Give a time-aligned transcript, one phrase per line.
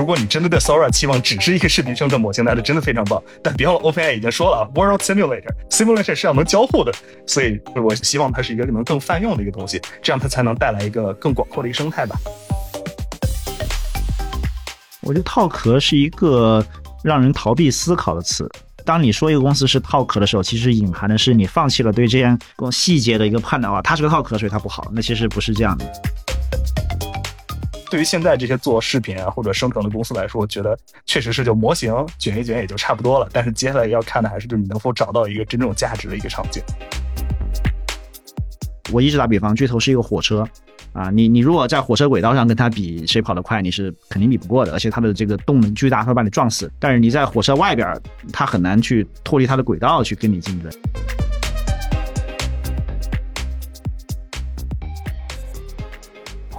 [0.00, 3.22] 如果你真的对 Sora 期望只是一个视频生成模型，那是真的非常棒。
[3.42, 6.90] 但别忘了，OpenAI 已经说了啊，World Simulator，Simulator 是要能交互的，
[7.26, 12.16] 所以我希望它是一个能更泛用的一个东西，这样它才能带来一个更广阔的一个生态吧。
[15.02, 16.64] 我觉得套壳是一个
[17.04, 18.48] 让人逃避思考的词。
[18.86, 22.38] 当你说一个公司是套壳的时候，其实隐含的是你放弃了对这样
[22.72, 24.90] 细节的一个判断啊，它是个套壳，所以它不好。
[24.94, 25.84] 那其实不是这样的。
[27.90, 33.28] 对于现在这些做视频啊或者生成的公司来说，我觉得确实是就模型卷一卷也就差不多了。
[33.32, 36.62] 但是接下来要看的还是就是你能否找到一个真正有价值的一个场景。
[38.92, 40.46] 我一直打比方，巨头是一个火车。
[40.92, 46.68] 啊，你你如果在火车轨道上跟它比谁跑得快，你是肯定比不过的，而且它的这个动能巨大，它会把你撞死。
[46.80, 47.96] 但是你在火车外边，
[48.32, 50.72] 它很难去脱离它的轨道去跟你竞争。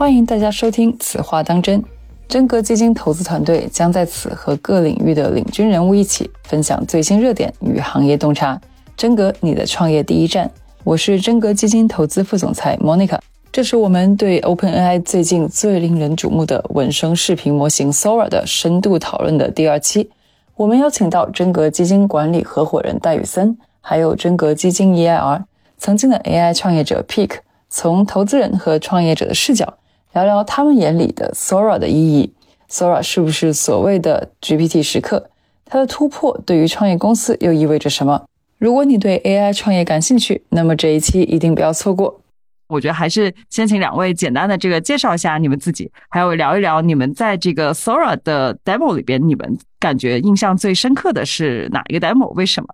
[0.01, 1.79] 欢迎大家收听《此话当真》，
[2.27, 8.59] 真格基金投资团队将在此和各领域的领军人物一起分享最新热点与行业洞察。
[8.97, 10.49] 真格，你的创业第一站，
[10.83, 13.19] 我是真格基金投资副总裁 Monica。
[13.52, 20.09] 这是我们对 OpenAI 最近最令人瞩目的文生视频模型 Sora 的深度讨论的第二期。
[20.55, 25.43] 我们邀请到真格基金管理合伙人戴宇森，还有真格基金 EIR
[25.77, 27.33] 曾经的 AI 创业者 Peak，
[27.69, 29.71] 从投资人和创业者的视角
[30.14, 32.34] 聊聊他们眼里的 Sora 的意义。
[32.70, 35.30] Sora 是不是所谓的 GPT 时刻？
[35.66, 38.26] 它的突破对于创业公司又意味着什么？
[38.58, 42.22] 如果你对 AI 创业感兴趣，那么这一期一定不要错过。
[42.67, 52.30] 我觉得还是先请两位简单的这个介绍一下你们自己，还有聊一聊你们在这个 Sora 的 demo 里边，你们感觉印象最深刻的是哪一个 demo？
[52.34, 52.67] 为什么？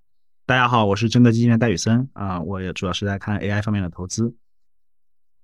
[0.46, 4.34] 大家好，我是真格基金的戴宇森啊，我也主要是在看 AI 方面的投资。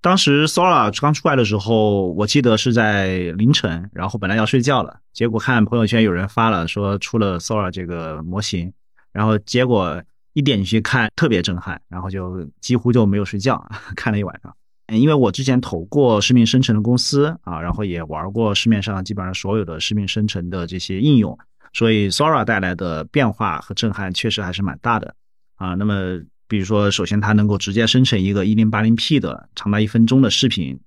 [0.03, 8.71] 当时 Sora 刚出来的时候，我记得是在凌晨，然后本来要睡觉了，结果看朋友圈有人发了说出了 Sora 这个模型，
[9.11, 9.99] 然后结果。
[10.35, 13.63] 一点进去看特别震撼，然后就几乎就没有睡觉，
[13.95, 14.51] 看了一晚上。
[14.87, 21.37] 因为我之前投过视频生成的公司啊，然后也玩过市面上基本上所有的视频生成的这些应用，
[21.71, 25.13] 所以 Sora 带来的变化和震撼确实还是蛮大的
[25.55, 25.75] 啊。
[25.75, 26.19] 那么，
[26.53, 30.79] 比如说，首先它能够直接生成一个 1080P 的长达一分钟的视频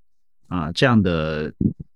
[0.46, 1.52] 啊，这样的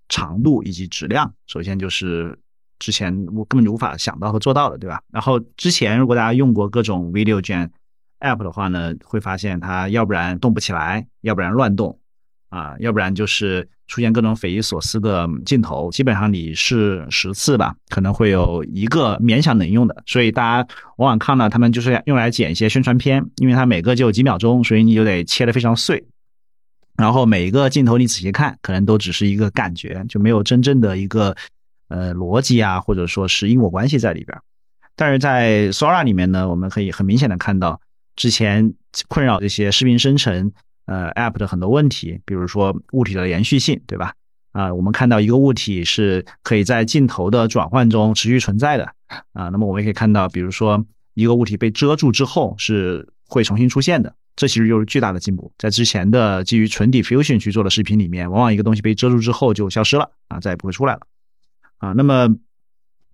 [0.08, 2.36] 长度以及质量，首先就是。
[2.80, 5.02] 之前我根本就无法想到和做到的，对吧？
[5.12, 7.68] 然后之前如果大家用过各种 video gen
[8.20, 12.00] app 的话呢，会发现它要不然动不起来，要不然乱动，
[12.48, 15.90] 啊，要不然就是出现各种匪夷所思的镜头。
[15.90, 20.02] 基本上你试十次吧，可能会有一个勉强能用的。
[20.06, 26.02] 所以大家往往看到他们就是用来剪一些宣传片，因为它每个就几秒钟，所以你就得切得非常碎。
[26.96, 31.36] 然后每一个镜头你仔细看，可能都只是一个感觉，就没有真正的一个。
[31.92, 34.38] 呃，逻辑啊，或者说是因果关系在里边，
[34.94, 37.80] 但是在 Sora 里面呢，我们可以很明显的看到
[38.14, 38.72] 之前
[39.08, 40.52] 困扰这些视频生成
[40.90, 44.12] 呃 App 的很多问题，比如说物体的连续性，对吧？
[44.50, 48.84] 啊，我们看到一个物体是可以在镜头的转换中持续存在的
[49.32, 50.84] 啊，那么我们也可以看到，比如说
[51.14, 55.52] 一个物体被遮住之后是会重新出现的，这其实就是巨大的进步。
[55.56, 61.02] 在之前的基于纯 Diffusion 去做的视频里面，往往一个东西被遮住之后就消失了啊，再也不会出来了。
[61.78, 62.34] 啊，那么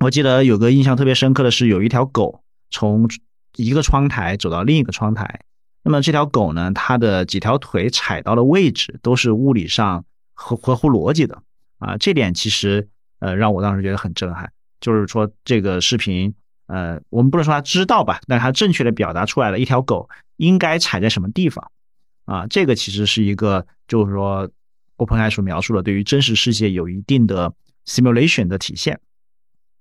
[0.01, 3.11] 我记得有个印象特别深刻的是，有一条狗从
[3.57, 5.43] 一个窗台走到另一个窗台。
[5.87, 10.05] 那么这条狗呢，它的几条腿踩到的位置都是物理上
[10.35, 11.41] 合合乎逻辑的。
[11.79, 12.89] 啊，这点其实
[13.21, 14.53] 呃让我当时觉得很震撼。
[14.81, 16.35] 就是说这个视频，
[16.67, 21.71] 呃，我们不能说它知道吧，但是它正确的表达出来了一条狗应该踩在什么地方。
[22.25, 24.51] 啊，这个其实是一个就是说
[24.97, 27.53] OpenAI 所描述的对于真实世界有一定的。
[27.89, 28.99] simulation 的体现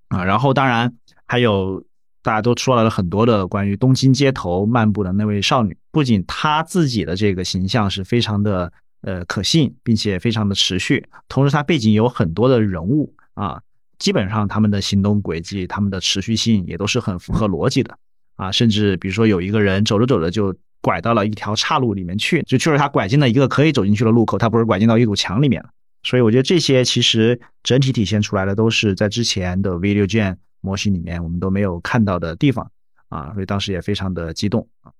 [0.09, 0.93] 啊，然后当然
[1.25, 1.83] 还有
[2.25, 13.61] 大家都说了很多的关于东京街头漫步的那位少女，不仅她自己的这个形象是非常的呃可信，并且非常的持续，同时她背景有很多的人物啊，
[13.99, 17.95] 基本上他们的行动轨迹、他们的持续性也都是很符合逻辑的
[18.37, 25.69] 啊，甚至比如说有一个人走着走着就拐到了一条岔路里面去，就确实他拐进了一个可以走进去的路口，他不是拐进到一堵墙里面了。
[26.01, 32.67] 所以我觉得这些其实整体体现出来的都是在之前的 Video 卷模型里面我们都没有看到的地方
[33.09, 34.91] 啊，所以当时也非常的激动啊。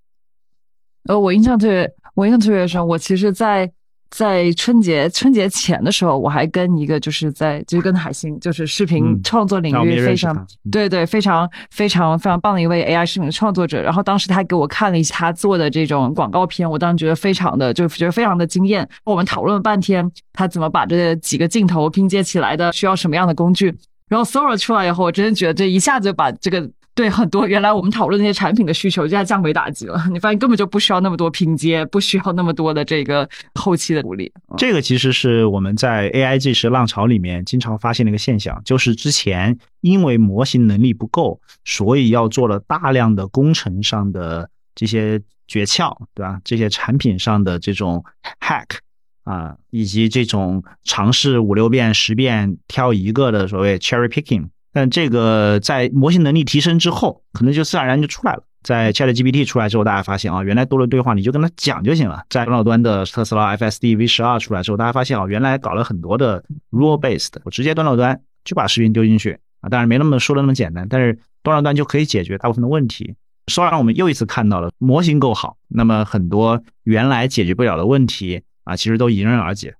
[1.07, 3.71] 呃，我印象特别，我印象特别深，我其实，在。
[4.11, 13.81] 在春节春节前的时候，我还跟一个就是在就是跟海星，就是视频创作领域非常对对非常非常非常棒的一位 AI 视频创作者。
[13.81, 18.87] 然后当时他给我看了一下他做的这种广告片，我当时觉得非常的就觉得非常的惊艳。
[19.03, 23.75] 我们讨论了半天，他怎么把这几个镜头拼接起来的，需要什么样的工具。
[24.07, 30.01] 然后 Sora 出来以后，我真的觉得这一下子就把这个对很多原来我们讨论那些产品的需求，就降维打击了。
[30.13, 34.31] 你发现根本就不需要那么多拼接，不需要那么多的这个后期的处理。
[34.57, 46.39] 这个其实是我们在 AI 这时浪潮里面经常发现的一个现象，就是之前因为模型能力不够，所以要做了大量的工程上的这些诀窍，对吧？
[46.45, 48.03] 这些产品上的这种
[48.39, 48.77] hack。
[49.25, 58.43] 啊，以及这种尝试五六遍、十遍挑一个的所谓 cherry picking，但这个在模型能力提升之后，可能就自然而然就出来了。
[58.63, 62.23] 在 ChatGPT 出来之后，大家发现啊，原来多了对话你就跟他讲就行了。
[62.29, 73.15] 在端到端的特斯拉 FSD V 十二出来之后，大家发现啊，原来搞了很多的 rule based，我直接端到端就把视频丢进去啊，当然没那么说的那么简单，但是端到端就可以解决大部分的问题。
[73.47, 78.41] 说让我们又一次看到了模型够好，那么很多原来解决不了的问题。
[78.65, 79.73] 啊，其实都迎刃而解。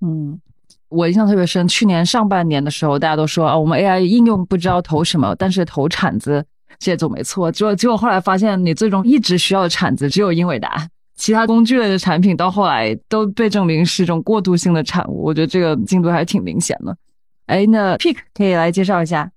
[0.00, 0.40] 嗯，
[0.88, 6.42] 我印象特别深，去年上半年的时候，大家都说啊，我们 AI 应用不知道投什么，但是投铲子
[6.78, 7.52] 这总没错。
[7.52, 15.22] 结果结果后来发现，你最终一直需要的铲子只有英伟达，其他工具类的产品到后来都被证明是一种过渡性的产物。
[15.22, 16.96] 我觉得这个进度还是挺明显的。
[17.46, 19.30] 哎，那 Peak 可以来介绍一下。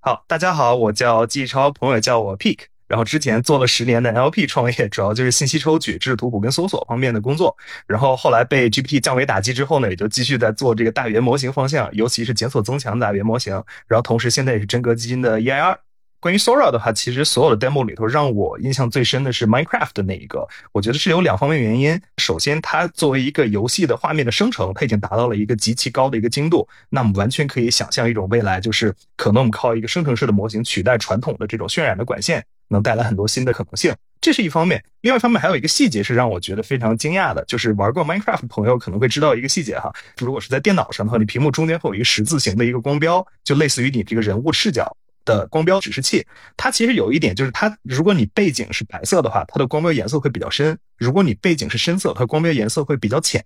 [0.00, 2.60] 好，大家好，我叫季超，朋友叫我 Peak。
[2.86, 7.56] 然后之前做了十年的 LP 创业，主要就是信息抽取、知识图谱跟搜索方面的工作。
[7.86, 13.52] 然后后来被 GPT 降维打击之后呢，也就继续在做这个大语言模型方向，尤其是检索增强大语言模型。
[13.86, 15.76] 然后同时现在也是真格基金的 EIR。
[16.18, 20.48] 关于 Sora 的话，其实所有的 demo 里头，让我印象最深的是 Minecraft 的那一个。
[20.72, 22.00] 我觉得是有两方面原因。
[22.16, 26.66] 首先，它作为一个游戏的画面的生成，它已经达到了一个极其高的一个精度。
[26.88, 32.44] 那我们完全可以想象一种未来，就是可能我们靠一个生成式的模型取代传统的这种渲染的管线。
[32.68, 34.82] 能带来很多新的可能性，这是一方面。
[35.02, 39.92] 另外一方面，还有一个细节是让我觉得非常惊讶的，就是玩过 Minecraft 的朋友可能会知道一个细节哈。
[40.18, 46.26] 如果是在电脑上的话，你屏幕中间会有一个十字形的一个光标，就类似于你这个人物视角的光标指示器。
[46.56, 53.44] 它其实有一点就是，它如果你背景是白色的话，它的光标颜色会比较深；如果你背景是深色，它光标颜色会比较浅。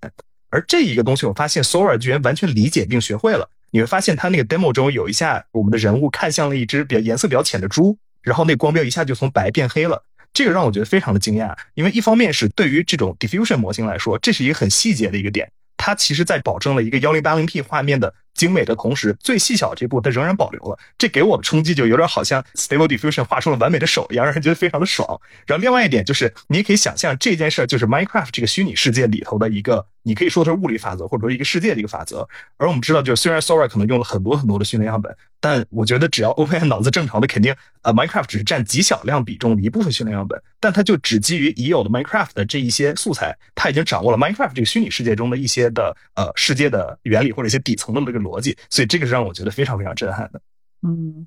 [0.53, 3.49] 而这一个东西，我发现 Sora 居然完全理解并学会了。
[3.71, 7.97] 你会发现，它那个 demo 中有一下，我们的人物看向了一只比较颜色比较浅的猪。
[8.23, 10.03] 然后那光标一下就从白变黑了，
[10.33, 18.15] 这个让我觉得非常的惊讶，因为一方面是对于这种 diffusion 模型来说，这是一个很细节的一个点，它其实在保证了一个幺零八零 P 画面的。
[18.33, 25.21] 精美的同时，最细小这步它仍然保留了，这给我的冲击就有点好像 Stable Diffusion 画出了完美的手一样，让人觉得非常的爽。
[25.47, 32.27] 然后另外一点就是，你也可以想象这件事儿就是 Minecraft 这个虚拟世界里头的一个，你可以说它是物理法则，或者说一个世界的一个法则。
[32.57, 49.11] 而我们知道，就是虽然 Sora 可能用了很多很多的训练样本，但我觉得只要 OpenAI 脑子正常的，肯定呃 Minecraft 只是占极小量比重的一部分训练样本，但它就只基于已有的 Minecraft 的这一些素材，它已经掌握了 Minecraft 这个虚拟世界中的一些的呃世界的原理或者一些底层的这个逻辑，所以这个是。
[49.11, 50.41] 让我觉得非常非常震撼的，
[50.87, 51.27] 嗯，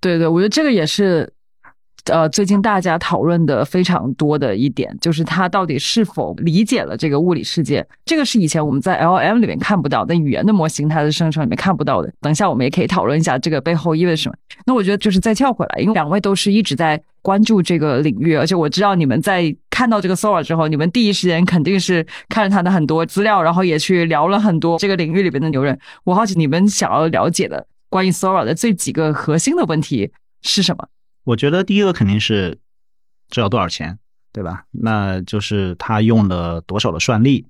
[0.00, 1.30] 对对，我觉得这个也是，
[2.06, 12.12] 呃，最近大家讨论的非常多的一点，就是它到底是否理解了这个物理世界，这个是以前我们在 L M 里面看不到，的语言的模型它的生成里面看不到的。
[12.20, 14.34] 等一下我们也可以讨论一下这个背后意味着什么。
[14.66, 25.78] 那我觉得就是再跳回来，因为两位都是一直在关注这个领域，而且我知道你们在看到这个 Sora 之后，你们第一时间肯定是看了他的很多资料，然后也去聊了很多这个领域里边的牛人。
[26.02, 30.10] 我好奇你们想要了解的关于 Sora 的这几个核心的问题
[30.42, 30.88] 是什么？
[31.24, 32.58] 我觉得第一个肯定是
[33.28, 33.98] 这要多少钱，
[34.32, 34.64] 对吧？
[34.70, 37.46] 那就是他用了多少的算力，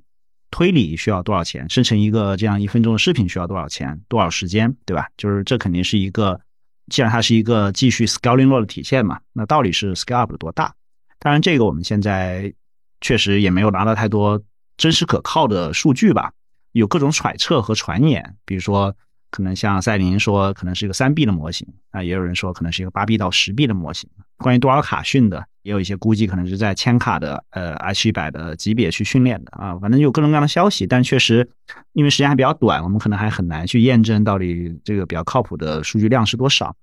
[0.50, 5.08] 推理需要多少钱，生成一个这样一分钟的视频需要多少钱，多少时间，对吧？
[5.16, 6.40] 就是这肯定是一个。
[6.88, 10.74] 既然它是一个继续 scaling law 的体现嘛，那到底是 scale up 的多大？
[11.18, 12.52] 当然，这个我们现在
[13.00, 14.42] 确实也没有拿到太多
[14.76, 16.32] 真实可靠的数据吧，
[16.72, 18.94] 有各种揣测和传言，比如说。
[19.32, 24.08] 可能像赛琳说，可能是一个三 B 的模型啊，也有人说可能是一个八 B 到十 B 的模型。
[24.36, 29.74] 关于多少卡训的，也有一些估计，可能是在千卡的呃 H 一百的级别去训练的啊。
[29.78, 31.48] 反正有各种各样的消息，但确实
[31.94, 36.76] 因为时间还比较短，我们可能还很难去验证到底这个比较靠谱的数据量是多少。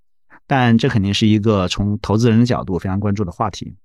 [0.47, 3.75] 但这肯定是一个从投资人的角度非常关注的话题。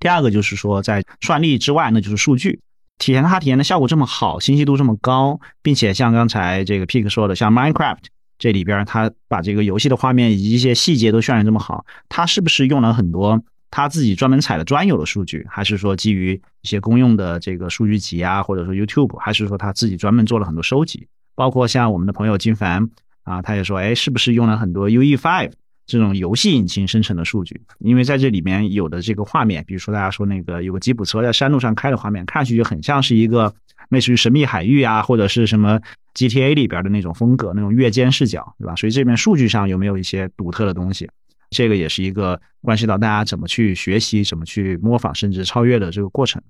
[0.00, 2.60] 第二个就是说，在算力之外，那就是数据。
[2.98, 7.98] 体验它体验的效果这么好，清晰度这么高，并且像刚才这个 Pick 说的，像 Minecraft
[8.38, 21.06] 这里边，它把这个游戏的画面以及一些细节都渲染这么好，它是不是用了很多他自己专门采的专有的数据，还是说基于一些公用的这个数据集啊，或者说 YouTube，还是说他自己专门做了很多收集？
[21.34, 22.88] 包括像我们的朋友金凡
[23.24, 25.52] 啊，他也说，哎，是不是用了很多 UE5
[25.88, 33.52] 这种游戏引擎生成的数据，因为在这里面有的这个画面，比如说大家说那个有个吉普车在山路上开的画面，看上去就很像是一个
[33.88, 35.80] 类似于神秘海域啊，或者是什么
[36.14, 38.76] GTA 里边的那种风格，那种越间视角，对吧？
[38.76, 41.08] 所以这边数据上有没有一些独特的东西？
[41.48, 46.42] 这个也是一个关系到大家怎么去学习、怎么去模仿，甚至超越的这个过程。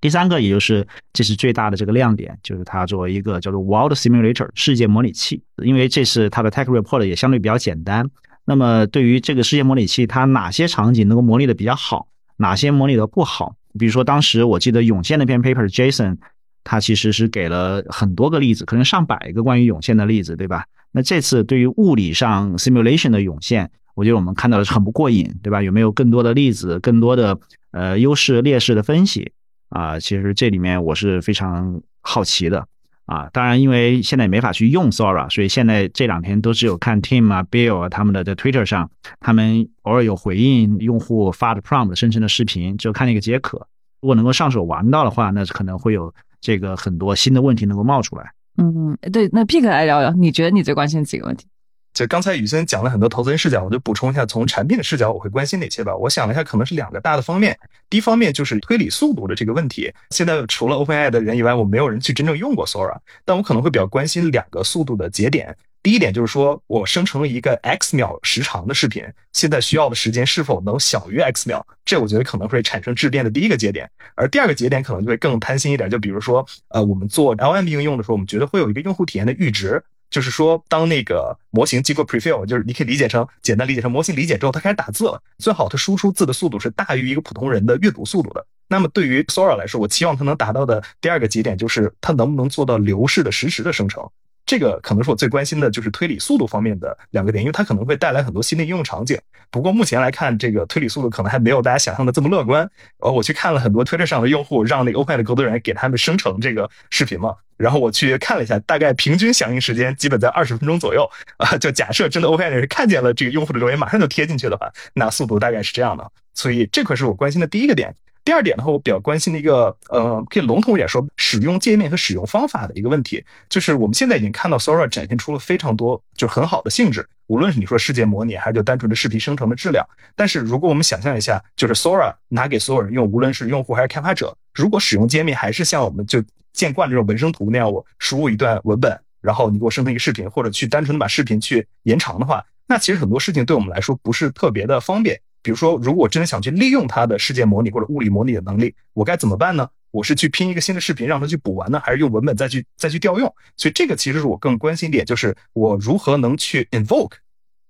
[0.00, 8.08] 第三个，也就是这是最大的这个亮点，就是它作为一个叫做 World Simulator 世界模拟器，因为这是它的 Tech Report 也相对比较简单。
[8.44, 13.56] 那么对于这个世界模拟器，它哪些场景能够模拟的比较好，哪些模拟的不好？
[13.78, 16.18] 比如说当时我记得涌现那篇 paper Jason，
[16.62, 20.64] 他其实是给了很多个例子，可能上百个关于涌现的例子，对吧？
[20.92, 25.60] 那这次对于物理上 simulation 的涌现，我觉得我们看到的是很不过瘾，对吧？
[25.60, 27.38] 有没有更多的例子，更多的
[27.72, 29.32] 呃优势劣势的分析？
[29.70, 32.68] 啊，其实这里面我是非常好奇的
[33.06, 33.28] 啊。
[33.32, 43.66] 当然，因为现在也没法去用 Sora，所以现在这两天都只有看 Tim 啊、Bill 啊他们的在 Twitter 上，他们偶尔有回应用户发的 prompt 生成的视频，就看那个解渴。
[44.00, 48.32] 如果能够上手玩到的话，那可能会有这个很多新的问题能够冒出来。
[48.58, 51.46] 嗯，对，那 Pick 来聊聊，你觉得你最关心几个问题？
[51.94, 55.96] 就刚才宇森讲了很多投资人视角，我就补充一下，从产品的视角，我会关心哪些吧？
[55.96, 57.56] 我想了一下，可能是两个大的方面。
[57.88, 59.92] 第一方面就是推理速度的这个问题。
[60.10, 65.56] 现在除了 OpenAI 的人以外，我没有人去真正用过 Sora，但我可能会比较关心两个速度的节点。
[65.84, 71.64] 第一点就是说我生成了一个 X 秒时长的视频，现在需要的时间是否能小于 X 秒？
[71.84, 73.88] 这我觉得可能会产生质变的第一个节点。
[74.16, 79.80] 而第二个节点可能就会更贪心一点，就比如说，呃，我们做 LM 应用的时候，我们觉得会有一个用户体验的阈值。
[80.14, 85.20] 就是说，当那个模型经过 prefill，就是你可以理解成简单理解成模型理解之后，它开始打字了。
[85.38, 88.46] 最好它输出字的速度是大于一个普通人的阅读速度的。
[88.68, 94.08] 那么对于 Sora 来说，我期望它能达到的第二个节点就是它能不能做到流式的实时的生成。
[94.46, 99.18] 这个可能是我最关心的，就是推理速度方面的两个点，因为它可能会带来很多新的应用场景。
[99.50, 102.68] 不过目前来看，这个推理速度可能还没有大家想象的这么乐观。
[102.98, 111.08] 呃，我去看了很多推特上的用户，让那个 Open 的工作人员给他们生成这个视频嘛，然后我去看了一下，大概平均响应时间基本在二十分钟左右。
[111.38, 116.10] 啊，就假设真的 OpenAI 人看见了这个用户的留言，马上就贴进去的话，那速度大概是这样的。
[116.34, 117.94] 所以这块是我关心的第一个点。
[118.24, 129.86] 第二点的话，我比较关心的一个，呃，可以笼统一点说，使用界面和使用方法的一个问题，就是我们现在已经看到 Sora 展现出了非常多就是很好的性质，无论是你说世界模拟，还是就单纯的视频生成的质量。
[130.16, 145.20] 但是如果我们想象一下，就是 Sora 拿给所有人用，无论是用户还是开发者，如果使用界面还是像我们就见惯这种纹身图那样，我输入一段文本，然后你给我生成一个视频，或者去单纯的把视频去延长的话，那其实很多事情对我们来说不是特别的方便。
[145.44, 149.68] 比如说，如果我真的想去利用它的世界模拟或者物理模拟的能力，我该怎么办呢？
[149.90, 153.32] 我是去拼一个新的视频让它去补完呢，还是用文本再去再去调用？
[153.54, 157.12] 所以这个其实是我更关心点，就是我如何能去 invoke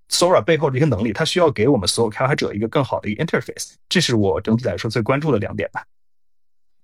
[0.09, 5.83] Sora 背后的一个能力，它需要给我们所有开发者一个更好的一个 interface，这是我整体来说最关注的两点吧。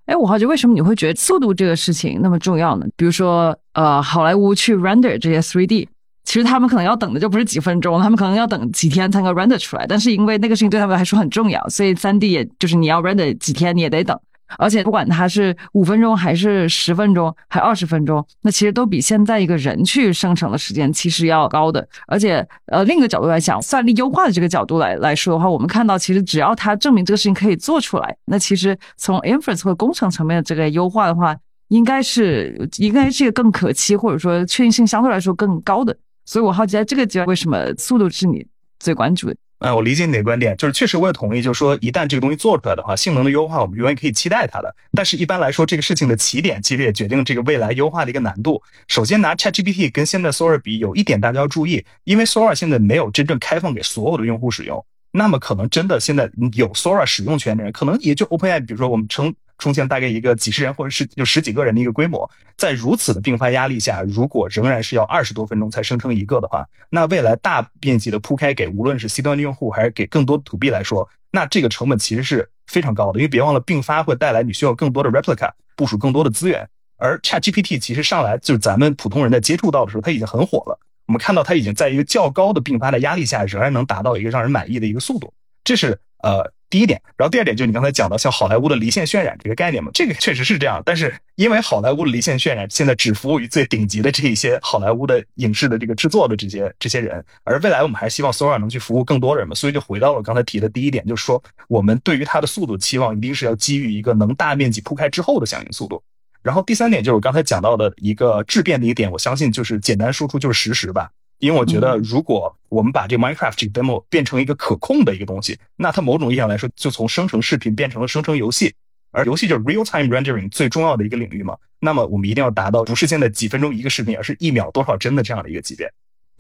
[0.06, 2.86] 哎，我好奇为什么你会觉得速度这个事情那么重要呢？
[2.96, 5.86] 比如说，呃，好莱坞去 render 这些 3D。
[6.30, 9.84] 其实他们可能要等的就不是几分钟，他们可能要等几天才能 render 出来。
[9.84, 14.16] 但是因为那个事情对他们来说很重要，所以三 D 也就是你要 render 几天你也得等。
[14.56, 21.84] 而且不管它是五分钟还是十分钟，还二十分钟，那其实都比现在一个人去生成的时间其实要高的。
[22.06, 35.96] 而且呃，另一个角度来讲，算力优化的这个角度来来说的话，我们看到其实只要它证明这个事情可以做出来，那其实从 inference 或工程层面的这个优化的话，应该是应该是一个更可期或者说确定性相对来说更高的。
[36.24, 38.46] 所以我好奇，在这个阶段，为什么速度是你
[38.78, 39.36] 最关注的？
[39.58, 44.74] 哎，我理解你的观点，就是确实我也同意，就是说一旦这个东西做出来的话，性能的优化我们永远可以期待它的。
[44.92, 48.62] 但是一般来说，这个事情的起点其实也决定这个未来优化的一个难度。
[48.88, 59.34] 首先拿 ChatGPT 跟现在 Sora 比，有一点大家要注意，因为 Sora 现在没有真正开放给所有的用户使用，那么可能真的现在有 Sora 使用权的人，可能也就 OpenAI，比如说我们称。
[59.60, 73.20] 出现大概一个几十人或者是就十几个人的一个规模，在如此的并发压力下，如果仍然是要二十多分钟才生成一个的话，那未来大面积的铺开给无论是 C 端的用户还是给更多的 To B 来说，那这个成本其实是非常高的。
[73.20, 80.78] 因为别忘了并发会带来你需要更多的 replica 部署更多的资源，而 Chat GPT 其实上来就是咱们普通人在接触到的时候，它已经很火了。
[81.06, 85.32] 我们看到它已经在一个较高的并发的压力下，仍然能达到一个让人满意的一个速度，
[85.64, 86.52] 这是呃。
[86.70, 90.80] 第一点，然后第二点就是你刚才讲到像好莱坞的离线渲染这个概念嘛，这个确实是这样。
[90.86, 106.00] 但是因为好莱坞的离线渲染现在只服务于最顶级的这一些好莱坞的影视的这个制作的这些这些人，而未来我们还是希望 Sora 能去服务更多人嘛，所以就回到了刚才提的第一点，就是说我们对于它的速度期望一定是要基于一个能大面积铺开之后的响应速度。
[106.40, 111.10] 然后第三点就是我刚才讲到的一个质变的一点，我相信就是简单输出就是实时吧。
[111.40, 118.72] 因为我觉得，如果我们把这 Minecraft 这个 demo 变成一个可控的一个东西，那它某种意义上来说，就从生成视频变成了生成游戏。
[119.10, 121.56] 而游戏就是 real time rendering 最重要的一个领域嘛。
[121.80, 125.90] 那么我们一定要达到不是现在几分钟一个视频，而是一秒多少帧的这样的一个级别。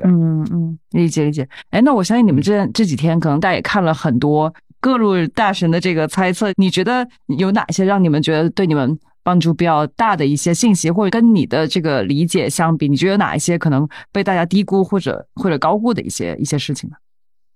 [0.04, 1.48] 嗯嗯，理解理解。
[1.70, 7.06] 哎，那我相信你们这这几天可能大家也看了很多各路大神的这个猜测，你觉得
[7.38, 8.98] 有哪些让你们觉得对你们？
[9.22, 16.96] 帮助比较大的一些信息，或者跟你的这个理解相比，你觉得有哪一些可能被大家低估或者或者高估的一些一些事情呢？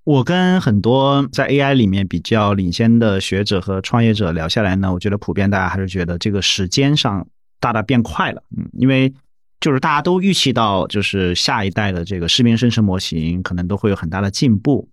[0.04, 7.26] 我跟很多在 AI 里面比较领先的学者和创业者聊下来呢，我觉得普遍大家还是觉得这个时间上
[7.58, 8.42] 大大变快了。
[8.54, 9.14] 嗯，因为
[9.60, 14.86] 就是大家都预期到，就是下一代的这个视频生成模型可能都会有很大的进步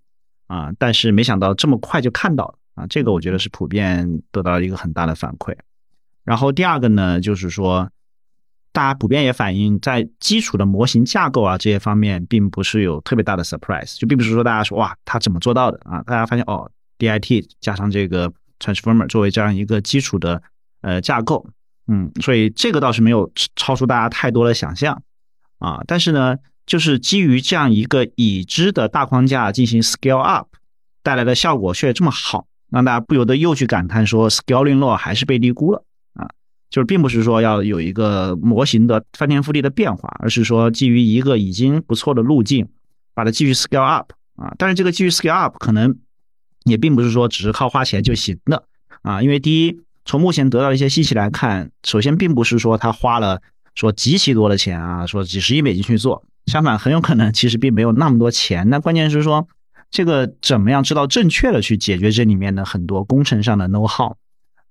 [0.47, 5.53] 啊，但是没想到这么快就看到了啊，这个我觉得是普遍得到一个很大的反馈。
[6.23, 7.89] 然后第二个呢，就是说，
[8.71, 16.01] 大家普遍也反映，在基础的模型架构啊这些方面，并不是有特别大的 surprise，就并不是说大家说哇，他怎么做到的啊？
[16.03, 20.41] 大家发现哦，DIT 加上这个 transformer 作为这样一个基础的
[20.81, 21.45] 呃架构，
[21.87, 25.01] 嗯，所以这个倒是没有超出大家太多的想象
[25.57, 25.81] 啊。
[25.87, 30.47] 但是呢，就是基于这样一个已知的大框架进行 scale up
[31.01, 35.83] 带来的效果却这么好，让大家不由得又去感叹说，scaling law 还是被低估了。
[36.71, 42.69] 就是并不是说要有一个模型的翻天覆地的变化，而是说基于一个已经不错的路径，
[43.13, 44.55] 把它继续 scale up 啊。
[44.57, 45.97] 但是这个继续 scale up 可能
[46.63, 48.63] 也并不是说只是靠花钱就行的
[49.01, 49.21] 啊。
[49.21, 53.41] 因为第一，从目前得到一些信息来看，首先并不是说他花了
[53.75, 58.69] 说极其多的钱啊，说几十亿美金去做，相反很有可能其实并没有那么多钱。
[58.69, 59.45] 那关键是说
[59.89, 64.15] 这个怎么样知道正确的去解决这里面的很多工程上的 know how。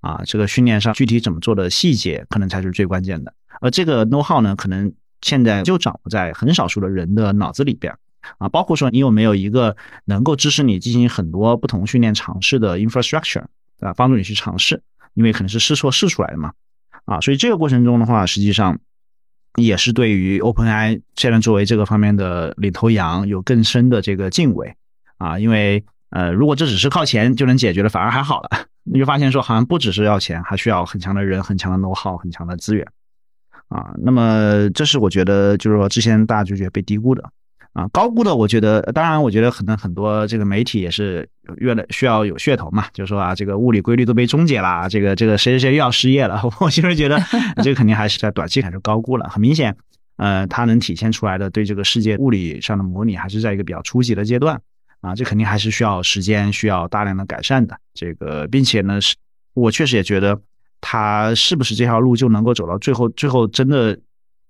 [0.00, 3.33] 啊，这个训练上具体怎么做的细节，可能才是最关键的。
[3.61, 7.95] 而这个 know how 呢，可能现在就掌握在很少数的人的脑子里边
[8.38, 8.49] 啊。
[8.49, 9.76] 包括说你有没有一个
[10.07, 13.45] 能够支持你进行很多不同训练尝试的 infrastructure，
[13.78, 13.95] 对吧？
[13.95, 14.83] 帮助你去尝试，
[15.14, 16.52] 因为可能是试错试出来的嘛。
[17.04, 18.78] 啊，所以这个过程中的话，实际上
[19.57, 24.75] 也是对于 OpenAI 现在作为这个方面的领头羊有更深的这个敬畏
[25.19, 25.38] 啊。
[25.38, 28.49] 因为呃，如果这只是靠钱就能解决的，反而还好了。
[28.83, 32.85] 你就发现说，好像不只是要钱，还需要很强的人、很强的 know how、很强的资源
[33.69, 33.93] 啊。
[34.03, 37.23] 那么，这是我觉得就是说，之前大家就觉得被低估的
[37.75, 38.35] 啊，高估的。
[38.35, 46.43] 我觉得，当然，我觉得可能很多这个媒体也是越来需要有噱头嘛，就是说啊，这个物理规律都被终结了，这个这个谁谁谁又要失业了。
[46.59, 47.21] 我其实觉得，
[47.63, 49.29] 这个肯定还是在短期还是高估了。
[49.29, 49.77] 很明显，
[50.17, 54.61] 呃，它能体现出来的对这个世界物理上的模拟，还是在一个比较初级的阶段。
[55.00, 57.78] 啊，这肯定还是需要时间，需要大量的改善的。
[57.95, 59.17] 这个，并且呢，是
[59.54, 60.41] 我确实也觉得，
[60.80, 63.08] 它是不是这条路就能够走到最后？
[63.08, 63.99] 最后真的，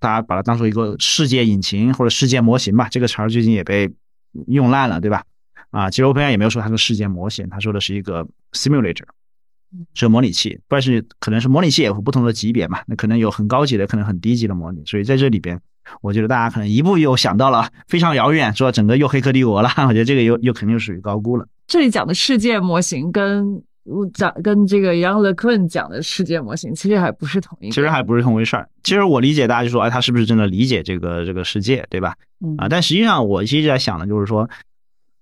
[0.01, 3.89] 大家把它当做一个世界引擎或者世界模型吧，这个词儿最近也被
[4.49, 5.23] 用烂了，对吧？
[5.71, 9.05] 啊，其实 OpenAI 也没有说它是世界模型，他说的是一个 simulator，
[9.95, 15.61] 是模拟器，但是可能是模拟器也有不同的级别嘛，那可能有很高级的，可能很低级的模拟，所以在这里边。
[16.01, 19.71] 我觉得大家可能一步又想到了非常遥远，说整个又黑客帝国了。
[19.89, 21.47] 我觉得这个又又肯定属于高估了。
[21.67, 23.63] 这里讲的世界模型跟
[24.15, 28.69] 讲跟这个 Young LeQuinn 讲的世界模型其实还不是同一，其实还不是同回事儿。
[28.83, 32.15] 其实我理解大家就说，哎，他是不是真的理解这个这个世界，对吧？
[32.59, 34.49] 啊，但实际上我一直在想的就是说，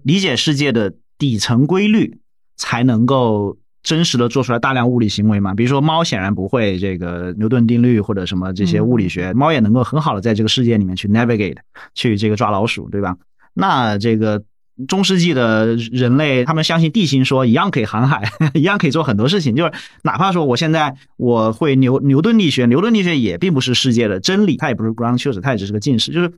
[0.03, 2.19] 理解世界的底层规律
[2.57, 3.57] 才能够。
[3.89, 5.55] 真实的做出来大量物理行为嘛？
[5.55, 11.57] 比如说猫显然不会这个牛顿定律或者什么这些物理学，猫也能够很好的在这个世界里面去 navigate，
[11.95, 13.17] 去这个抓老鼠，对吧？
[13.55, 14.43] 那这个
[14.89, 19.57] 中世纪的人类，他们相信地心说一样可以航海， 一样可以做很多事情。
[19.57, 19.73] 就是
[20.03, 26.31] 哪怕说我现在我会牛牛顿力学，牛顿力学也并不是世界的真理，它也不是 ground truth，它也只是个近视，就是。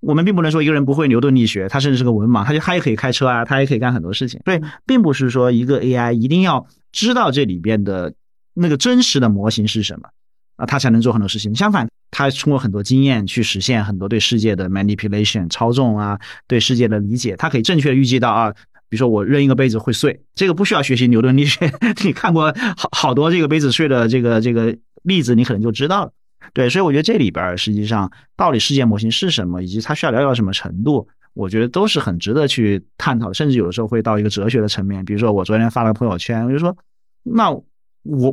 [0.00, 4.38] 我们并不能说一个人不会牛顿力学，他甚至是个文盲，他就他也可以开车啊，他也可以干很多事情。
[4.44, 8.14] 所以，并不是说一个 AI 一定要知道这里边的
[8.54, 10.08] 那个真实的模型是什么
[10.56, 11.52] 啊，他才能做很多事情。
[11.52, 18.52] 相反，他通过很多经验去实现很多对世界的 manipulation 操纵啊，对世界的理解，他可以正确预计到啊，
[18.88, 21.72] 比如说我扔一个杯子会碎，这个不需要学习牛顿力学，
[22.04, 26.12] 你看过好好多这个杯子碎的这个这个例子，你可能就知道了。
[26.52, 35.04] 对，所以我觉得这里边实际上到底世界模型是什么，以及它需要了解到什么程度，我觉得都是很值得去探讨，甚至有的时候会到一个哲学的层面。
[35.04, 36.76] 比如说我昨天发了个朋友圈，我就说，
[37.22, 37.64] 那我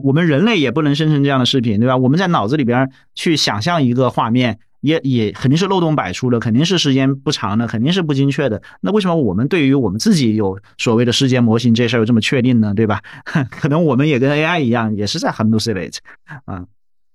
[0.04, 1.98] 我们人类也不能生成这样的视频，对吧？
[1.98, 8.62] 我们在脑子里边去想象一个画面，也也肯定是漏洞百出的，肯定是时间不长的，肯定是不精确的。
[8.82, 12.74] 那为什么我们对于我们自己有所谓的世界模型这事儿又这么确定呢？
[12.74, 13.02] 对吧？
[13.50, 15.98] 可能我们也跟 AI 一样，也是在 hallucinate
[16.46, 16.66] 啊。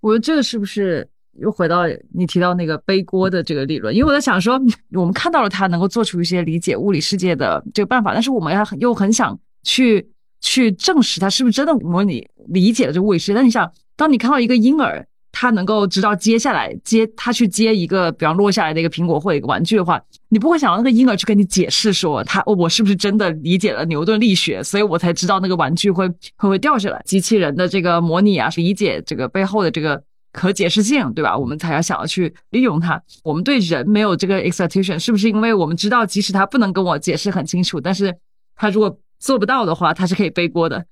[0.01, 1.09] 我觉得这个是不是
[1.41, 4.61] 又回到你提到那个背锅的这个理论，因为我在想说，
[4.93, 10.07] 我们看到了它能够做出一些理解物理世界的这个办法，但是我们要又很想去
[10.41, 13.35] 去证实它是不是真的模拟理解了这个物理世界。
[13.35, 15.07] 但你想，当你看到一个婴儿，
[15.39, 27.03] 他能够知道接下来接他去接一个，比方落下来的一个苹果或一个玩具的话，你不会想到那个婴儿去跟你解释说他我是不是真的理解了牛顿力学，所以我才知道那个玩具会会会掉下来。
[27.05, 30.03] 机器人的这个模拟啊，理解这个背后的这个
[30.37, 31.35] 可解释性，对吧？
[31.35, 33.03] 我们才要想要去利用它。
[33.25, 38.15] 我们对人没有这个 expectation，是不是因为我们知道即使他不能跟我解释很清楚，但是
[38.55, 40.85] 他如果做不到的话，他是可以背锅的。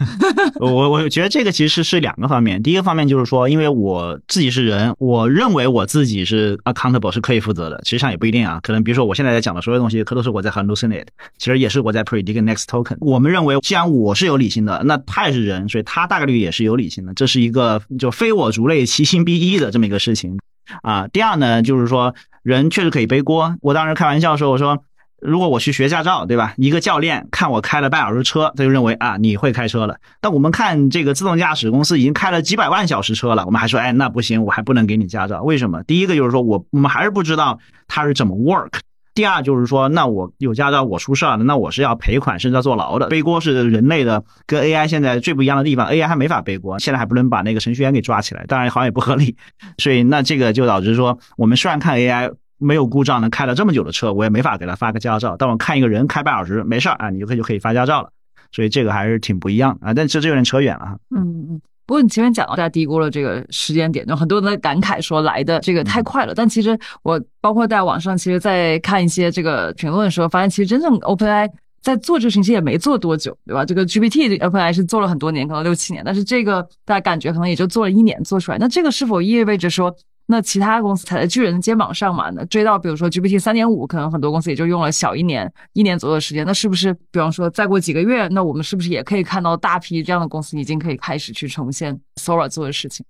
[0.60, 2.62] 我我觉得这个其实是两个方面。
[2.62, 7.76] 第一个方面就是说，因为我自己是人，我认为我自己是 accountable 是可以负责的。
[7.84, 12.96] 实际上也不一定啊，可能比如说我现在在讲的所有东西，可都是我在 hallucinate，其实也是我在 predict next token。
[13.00, 17.12] 我们认为，既然我是有理性的，那他也是人，所以他大概率也是有理性的。
[17.14, 20.38] 这是一个就非我族类，其心必异的这么一个事情
[20.82, 21.06] 啊。
[21.08, 23.56] 第二呢，就是说人确实可以背锅。
[23.60, 24.82] 我当时开玩笑说，我说。
[25.20, 26.54] 如果我去学驾照，对吧？
[26.56, 29.96] 一个教练看我开了半小时车，他就认为啊，你会开车了。
[30.20, 35.42] 但我们看这个自动驾驶公司已经开了几百万小时车了，我们还说，哎，那不行，我还不能给你驾照。
[35.42, 35.82] 为什么？
[35.82, 38.78] 第一个就是说我我们还是不知道它是怎么 work。
[39.12, 43.08] 第二就是说，那我有驾照，我出事了，那我是要赔款甚至要坐牢的。
[43.08, 49.34] 背锅是人类的，跟 AI 现在最不一样的地方，AI 还没法背锅，现在还不能把那个程序员给抓起来，当然好像也不合理。
[49.78, 52.32] 所以那这个就导致说，我们虽然看 AI。
[52.58, 55.36] 没有故障能开了这么久的车，我也没法给他发个驾照。
[55.38, 58.10] 但我看一个人开半小时没事儿啊，你就可以就可以发驾照了。
[58.52, 59.94] 所以这个还是挺不一样啊。
[59.94, 60.98] 但这这有点扯远了哈。
[61.14, 61.60] 嗯嗯。
[61.86, 66.34] 不过你前面讲到大家低估了这个时间点，就很多人在感慨说来的这个太快了。
[66.34, 73.64] 但其实我包括在网上，其实，在看一些这个评论的时候，发现其实真正 OpenAI 在做这个事情也没做多久，对吧？
[73.64, 78.58] 这个 GPT OpenAI 是做了很多年，可能六七年，但是这个大家感觉可能也就做了一年做出来。
[78.58, 79.94] 那这个是否意味着说？
[80.30, 82.28] 那其他公司踩在巨人的肩膀上嘛？
[82.30, 86.44] 那追到比如说 GPT 三点五，可能很多公司也就用了小一年、一年左右的时间。
[86.44, 93.06] 那是不是，比方说再过几个月，那我们是不是也可以看到大批这样的公司已经可以开始去重现 Sora 做的事情？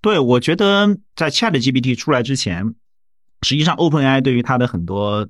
[0.00, 2.74] 对，我觉得在 Chat GPT 出来之前，
[3.42, 5.28] 实际上 OpenAI 对于它的很多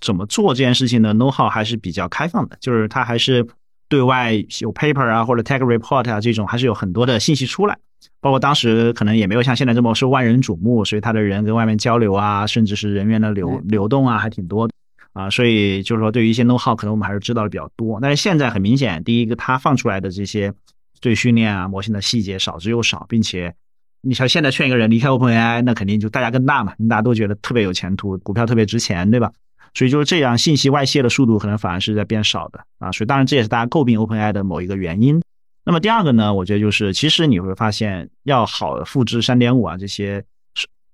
[0.00, 3.44] 怎么做这件事情的 know how 还是比较开放的，就是它还是
[3.88, 7.76] 对外有 paper 啊或者 tech report 啊这种，还是有很多的信息出来。
[8.20, 14.74] 包括当时可能也没有像现在这么受万人瞩目，所以他的人跟外面交流啊，甚至是人员的流流动啊，还挺多的
[15.12, 15.30] 啊。
[15.30, 17.98] 所以就是说，对于一些 know how，可能我们还是知道的比较多。
[18.00, 20.52] 但是现在很明显，第一个他放出来的这些
[21.00, 23.54] 对训练啊模型的细节少之又少，并且
[24.00, 29.30] 你像现在劝一个人离开 OpenAI，那肯定就代价更大嘛，大家都觉得特别有前途，股票特别值钱，对吧？
[29.74, 32.90] 所以就是这样，信息外泄的速度可能反而是在变少的啊。
[32.92, 35.20] 所以当然这也是大家诟病 OpenAI 的某一个原因。
[35.66, 40.24] 那么第二个呢，我觉得就是其实你会发现，要好复制三点五啊这些，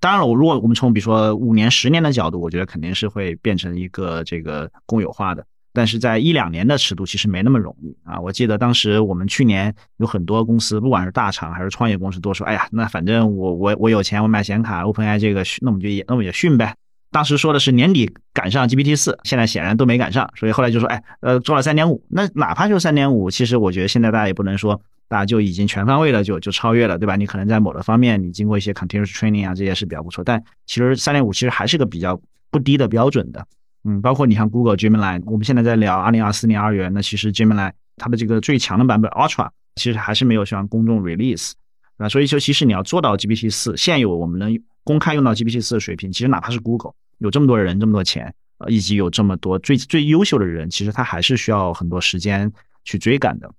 [0.01, 5.45] 当然了，我如果我们从比如说五年、十年的角度，我觉得肯定是会变成一个这个公有化的。
[5.75, 8.19] 但是在一两年的尺度，其实没那么容易啊。
[8.19, 16.75] 我记得当时我们去年有很多公司，不管是大厂还是创业公司，都说：“哎呀，那反正我我我有钱，我买显卡，OpenAI 这个，那我们就也那我们也训呗。”
[17.13, 27.15] 当时说的是年底赶上 GPT 四，现在显然都没赶上，所以后来就说，哎，呃，做了三点五，那哪怕就三点五，其实我觉得现在大家也不能说大家就已经全方位的就就超越了，对吧？
[27.15, 32.19] 你可能在某个方面，你经过一些 continuous training 啊，这些是比较不错，但其实三点五其实还是个比较
[32.51, 33.47] 不低的标准的，
[33.85, 41.53] 嗯，包括你像 Google Gemini，我们现在在聊二零二四年二月，那其实 Gemini 它的这个最强的版本 Ultra 其实还是没有向公众 release，
[41.99, 46.95] 啊，所以说其实你要做到 GPT 四，现有我们能公开用到 GPT 四的水平，其实哪怕是 Google。
[47.23, 52.53] 有这么多人，这么多钱，呃，以及有这么多最最优秀的人，其实他还是需要很多时间
[52.85, 53.51] 去追赶的，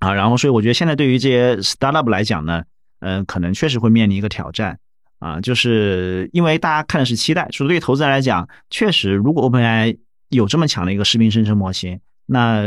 [0.00, 2.64] 啊，然后所以我觉得现在对于这些 startup 来讲呢，
[2.98, 4.78] 嗯，可能确实会面临一个挑战，
[5.20, 9.96] 啊，就是因为大家看的是期待，所以对于投资人来讲，确实如果 OpenAI
[10.28, 12.64] 有这么强的一个视频生成模型，那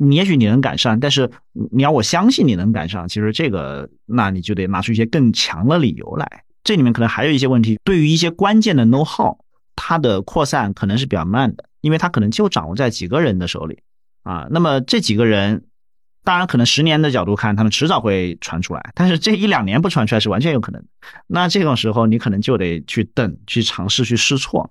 [0.00, 1.30] 你也许你能赶上，但是
[1.72, 9.36] 你要我相信你能赶上，其实这个那你就得拿出一些更强的理由来，这里面可能还有一些问题，对于一些关键的 know how。
[9.80, 13.78] 它的扩散可能是比较慢的，因为它可能就掌握在几个人的手里
[14.24, 14.48] 啊。
[14.50, 15.64] 那么这几个人，
[16.24, 20.84] 当然可能十年的角度看，他们迟早会传出来，但是这一两年不传出来是完全有可能。
[21.28, 24.68] 那这种时候，你可能就得去等，去尝试去试错，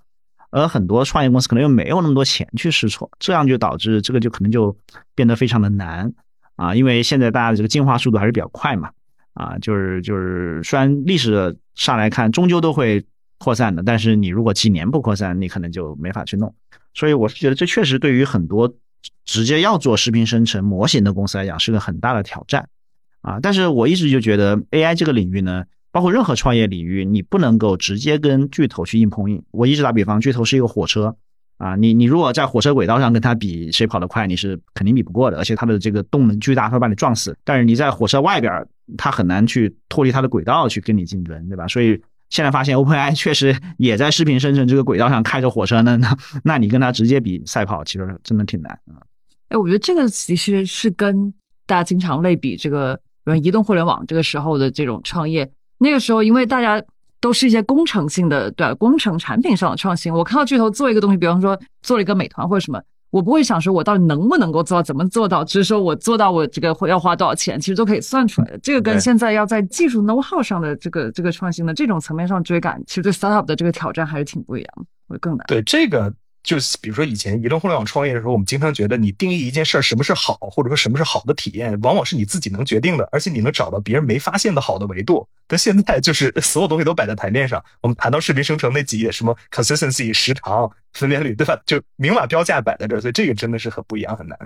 [0.52, 4.78] 而很多创业公司可能又没有那么多钱去试错，这样就导致这个就可能就
[5.16, 6.14] 变得非常的难
[6.58, 6.76] 啊。
[6.76, 8.92] 因为现在大家的这个进化速度还是比较快嘛
[9.34, 13.06] 啊，就是就是虽然历史上来看，终究都会。
[13.38, 16.54] 扩散的，但是你如果几年不扩散，你可能就没法去弄。
[16.94, 18.74] 所以我是觉得这确实对于很多
[19.26, 22.68] 直接要做视频生成模型的公司来讲是个很大的挑战
[23.22, 23.40] 啊。
[23.42, 29.44] 但是我一直就觉得 AI 这个领域呢，包括任何创业领域，你不能够直接跟巨头去硬碰硬。
[29.52, 31.16] 我一直打比方，巨头是一个火车
[31.58, 37.38] 啊，你你如果在火车轨道上跟他比谁跑得快，你是肯定比不过的，而且它的这个动能巨大，会把你撞死。
[37.44, 41.68] 但是你在火车外边，它很难去脱离它的轨道去跟你竞争，对吧？
[41.68, 49.00] 所以现在发现 OpenAI 确实也在视频生成这个轨道上开着火车呢， 那那你跟他直接比赛跑，其实真的挺难啊。
[49.50, 51.34] 哎，我觉得这个其实是跟
[51.66, 55.50] 大家经常类比这个，比如移动互联网这个时候的这种创业。
[55.78, 56.84] 那个时候，因为大家
[57.22, 60.14] 都是一些工程性的，对工程产品上的创新。
[60.14, 62.82] 我看到巨头做一个东西，比方说做了一个美团或者什么，
[63.18, 68.60] 我不会想说我到底能不能够做到，怎么做到，只是说我做到我这个要花多少钱，其实都可以算出来的。
[68.60, 75.44] 这个跟现在要在技术 know how 上的这个这个创新的这种层面上追赶，其实对 startup 的这个挑战还是挺不一样的，会更难。
[75.48, 76.14] 对这个。
[76.48, 85.28] 就是比如说以前移动互联网创业的时候，我们经常觉得你定义一件事儿什么是好，或者说什么是好的体验，往往是你自己能决定的，而且你能找到别人没发现的好的维度。
[85.46, 91.62] 但现在就是 所有东西都摆在台面上，我们谈到视频生成那几页，什么 consistency 时长、分辨率，对吧？
[91.66, 94.40] 就明码标价摆在这儿，所以这个真的是很不一样，很难。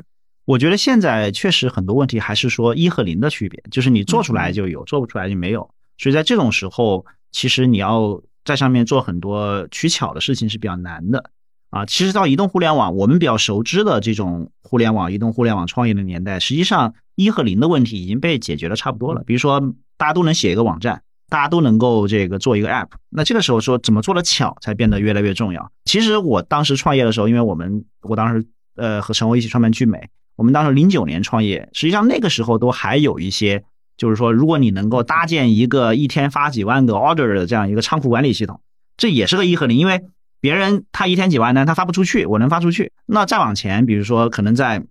[0.46, 5.70] 我觉得现在确实很多问题还是说一和零的区别，就是你做出来就有，做不出来就没有。
[6.00, 11.30] 所以在这种时候，其实你要在上面做很多取巧的事情是比较难的。
[11.72, 19.24] 啊，其实到移动互联网，我们比较熟知的这种互联网、移动互联网创业的年代，实际上一和零的问题已经被解决的差不多了。
[19.26, 19.62] 比如说，
[19.98, 25.72] 大家都能写一个网站，大家都能够这个做一个 app，那这个时候说怎么做的巧才变得越来越重要。
[25.86, 33.64] 其实我当时创业的时候，因为我们我当时呃和陈欧一起创办聚美，我们当时零九年创业，实际上那个时候都还有一些，
[33.96, 38.60] 就是说如果你能够搭建一个一天发几万个 order 的这样一个仓库管理系统，
[38.98, 40.02] 这也是个一和零，因为。
[40.42, 42.92] 别人他一天几万单，他发不出去，我能发出去。
[43.06, 44.84] 那再往前，比如说可能在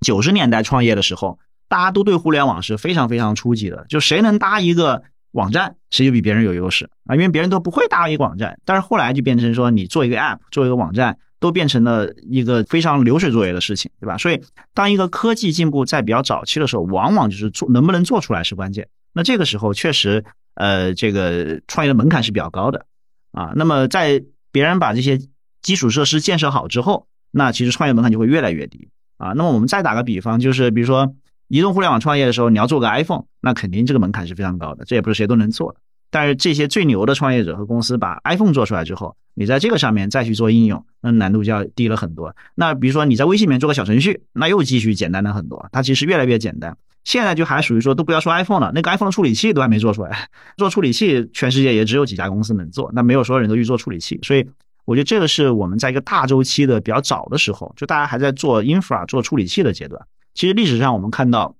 [0.00, 8.58] 九十年代创业的时候，大家都对互联网是非常非常初级的，就谁能搭一个网站，谁就比别人有优势啊，因为别人都不会搭一个网站。
[8.64, 14.16] 但是后来就变成说，你做一个 app，做一个网站，都变成了一个非常流水作业的事情，对吧？
[14.16, 14.40] 所以
[14.72, 18.88] 当一个科技进步在比较早期的时候，往往就是做能不能做出来是关键。
[19.12, 22.86] 那这个时候确实，呃，这个创业的门槛是比较高的
[23.32, 23.52] 啊。
[23.56, 24.22] 那么在
[24.56, 25.20] 别人把这些
[25.60, 28.88] 基础设施建设好之后，那其实创业门槛就会越来越低
[29.18, 29.34] 啊。
[29.34, 31.14] 那么我们再打个比方，就是比如说
[31.48, 35.80] 移动互联网创业的时候，你要做个 iPhone，那肯定这个门槛是非常高的，这也不是谁都能做的。
[36.10, 42.34] 但是这些最牛的创业者和公司把 iPhone 做出来之后，你在这个上面再去做应用，那难度就要低了很多。
[42.54, 45.68] 那比如说你在微信里面做个小程序，那又继续简单了很多。
[45.70, 46.78] 它其实越来越简单。
[47.06, 50.28] 现在就还属于说，都不要说 iPhone 了，那个 iPhone 的处理器都还没做出来。
[50.58, 54.18] 做处理器，全世界也只有几家公司能做，那没有所有人都去做处理器。
[54.24, 54.44] 所以，
[54.84, 60.04] 我觉得这个是我们在一个大周期的比较早的时候，就大家还在做 infra 做处理器的阶段。
[60.34, 61.54] 其实历史上我们看到，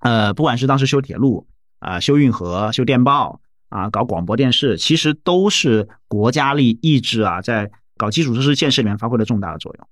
[0.00, 1.46] 呃，不管是当时修铁路
[1.78, 9.86] 啊、修运河、修电报啊、搞广播电视，其实都是国家力意志啊，在搞基础设施建设里面发挥了重大的作用。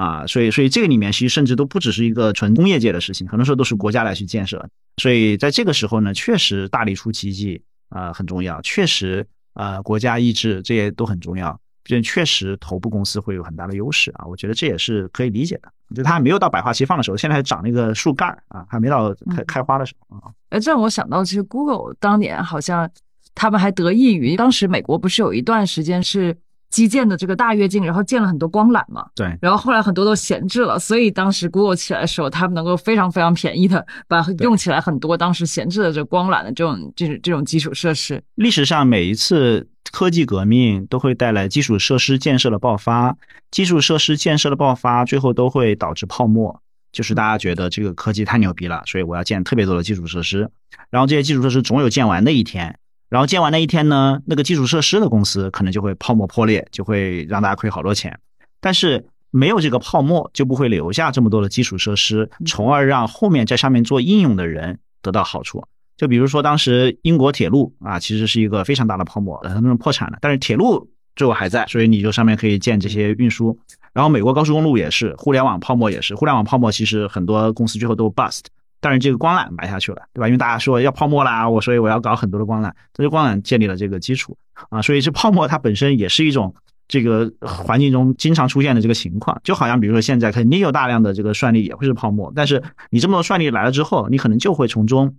[0.00, 4.66] 啊，所以，所以这个里面其实甚至都不只是一个纯工业界的事情，很多时候都是国家来去建设。
[4.96, 7.60] 所以在这个时候呢，确实大力出奇迹
[7.90, 15.70] 啊很重要，确实啊国家意志这些都很重要，这确实头部公司会有很大的优势啊，我觉得这也是可以理解的。
[15.94, 20.32] 就它还没有到百花齐放的时候，现在还长那个树干啊，还没到开开花的时候啊。
[20.48, 22.90] 哎，这让我想到，其实 Google 当年好像
[23.34, 26.34] 他们还得益于当时美国不是有一段时间是。
[26.70, 38.22] 基建的这个大跃进，然后建了很多光缆嘛，对，然后后来很多都闲置了，所以当时 Google 起来的时候，他们能够非常非常便宜的把用起来很多当时闲置的这光缆的这种这种这种基础设施。
[38.36, 43.16] 历史上每一次科技革命都会带来基础设施建设的爆发，
[43.50, 50.48] 基础设施建设的爆发最后都会导致泡沫，就是大家觉得这个科技太牛逼了，所以我要建特别多的基础设施，
[50.88, 52.78] 然后这些基础设施总有建完的一天。
[53.10, 58.18] 然后建完那一天呢，那个基础设施的公司可能就会泡沫破裂，就会让大家亏好多钱。
[58.60, 65.62] 但是没有这个泡沫，就不会留下这么多的基础设施，从而让后面在上面做应用的人得到好处。
[65.96, 70.18] 就比如说当时英国铁路啊，其实是一个非常大的泡沫，他们破产了。
[70.20, 73.58] 但是铁路最后还在，所以你就上面可以建这些运输。
[73.92, 78.44] 然后美国高速公路也是，互联网泡沫也是，互联网泡沫其实很多公司最后都 bust。
[78.82, 80.26] 但是这个光缆埋下去了，对吧？
[80.26, 84.34] 因为大家说要泡沫啦，我所以我要搞很多的光缆，这就光缆建立了这个基础
[84.70, 84.80] 啊。
[84.80, 86.54] 所以这泡沫它本身也是一种
[86.88, 95.14] 这个环境中经常出现的这个情况，就好像比如说现在肯定有大量的这个算力也会是泡沫，但是你这么多算力来了之后，你可能就会从中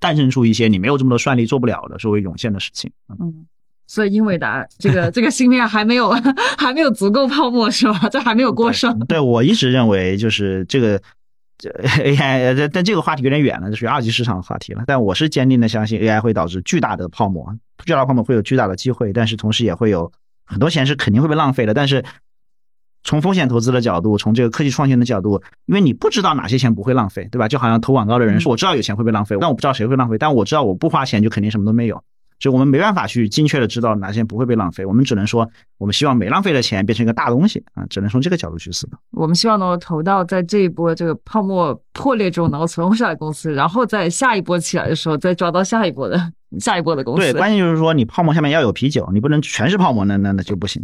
[0.00, 2.90] 诞生出一些你没有这么多算力做不了的，所谓涌现的事情。
[3.20, 3.44] 嗯，
[3.86, 6.10] 所以英伟达这个这个芯片还没有
[6.56, 8.08] 还没有足够泡沫是吧？
[8.08, 8.98] 这还没有过剩。
[9.00, 10.98] 对我一直认为就是这个。
[11.58, 14.84] 这 AI，但但这个话题有点远了，这属于二级市场的话题了。
[14.86, 17.52] 但我是坚定的相信 AI 会导致巨大的泡沫，
[17.84, 20.12] 巨大的泡沫会有巨大的机会，但是同时也会有
[20.44, 21.74] 很多钱是肯定会被浪费的。
[21.74, 22.04] 但是
[23.02, 27.48] 从风险投资的角度，从这个科技创新的角度，因为你不知道哪些钱不会浪费，对吧？
[27.48, 32.02] 就好像投广告的人说，我知道有钱会被浪费，但我不知道谁会浪费，但我知道我不花钱就肯定什么都没有。
[32.40, 38.98] 所以我们没办法去精确的知道哪些不会被浪费，我们只能说，我们希望没浪费的钱变成一个大东西啊，只能从这个角度去思考。
[39.10, 47.22] 我们希望能够投到在这一波这个泡沫破裂中能够存活下来公司，然后在下一波起来的时候再抓到下一波的下一波的公司。
[47.22, 50.80] 对，关键就是说你泡沫下面要有啤酒，你不能全是泡沫，那那那就不行。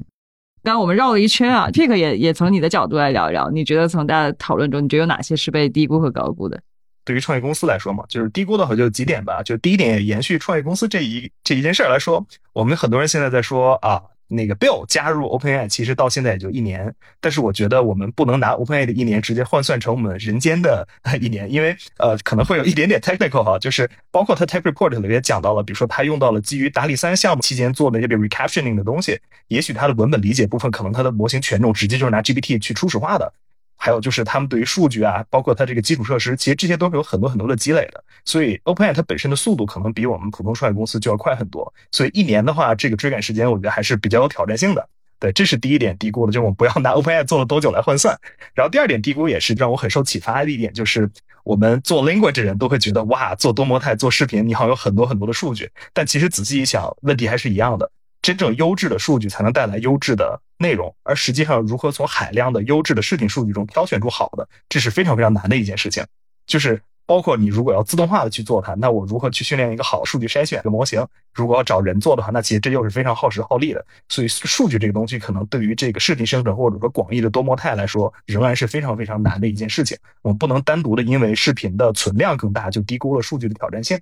[0.64, 6.58] 刚刚我们绕了一圈啊，Pick 也也从你的角度来聊一聊，你觉得从大家讨论中，你觉得有哪些是被低估和高估的？
[7.04, 9.42] 对于创业公司来说嘛，就是低估的话就几点吧。
[9.42, 16.92] 就第一点，延续创业公司这一这一件事儿来说，我们很多人现在在说啊，那个 Bill 加入 OpenAI，其实到现在也就一年。
[17.20, 20.86] 但是我觉得我们不能拿 OpenAI 的一年直接换算成我们人间的
[21.20, 33.30] 一年，因为呃可能会有一点点 technical 哈，就是包括他 tech report 里也讲到了，比如说他用到了基于达里三项目期间做的一些 recaptioning 的东西，也许他的文本理解部分可能他的模型权重直接就是拿 GPT 去初始化的。
[33.76, 38.02] 还有就是他们对于数据啊，包括它这个基础设施，其实这些都是有很多很多的积累的。
[38.24, 41.72] 所以 OpenAI 它本身的速度可能比我们普通创业公司就要快很多。
[41.90, 44.88] 所以一年的话，这个追赶时间我觉得还是比较有挑战性的。
[45.20, 48.18] 对，这是第一点低估的，就是我们不要拿 OpenAI 做了多久来换算。
[48.54, 51.10] 然后第二点低估也是让我很受启发的一点，就是
[51.44, 55.70] 我们做 language 人都会觉得哇，做多模态做视频，你好像有很多很多的数据。
[55.92, 57.90] 但其实仔细一想，问题还是一样的。
[58.22, 66.04] 真正优质的数据才能带来优质的内容，而实际上如何从海量的优质的视频数据中挑选出好的，这是非常非常难的一件事情。
[66.46, 71.06] 就是包括你如果要自动化的去做它，那我如何去训练一个好数据筛选的模型？
[71.34, 73.84] 如果要找人做的话，那其实这又是非常耗时耗力的。
[74.08, 79.98] 所以数据这个东西，可能对于这个视频生成或者说广义的多模态来说，仍然是非常非常难的一件事情。
[80.22, 83.98] 我们不能单独的因为视频的存量更大，就低估了数据的挑战性。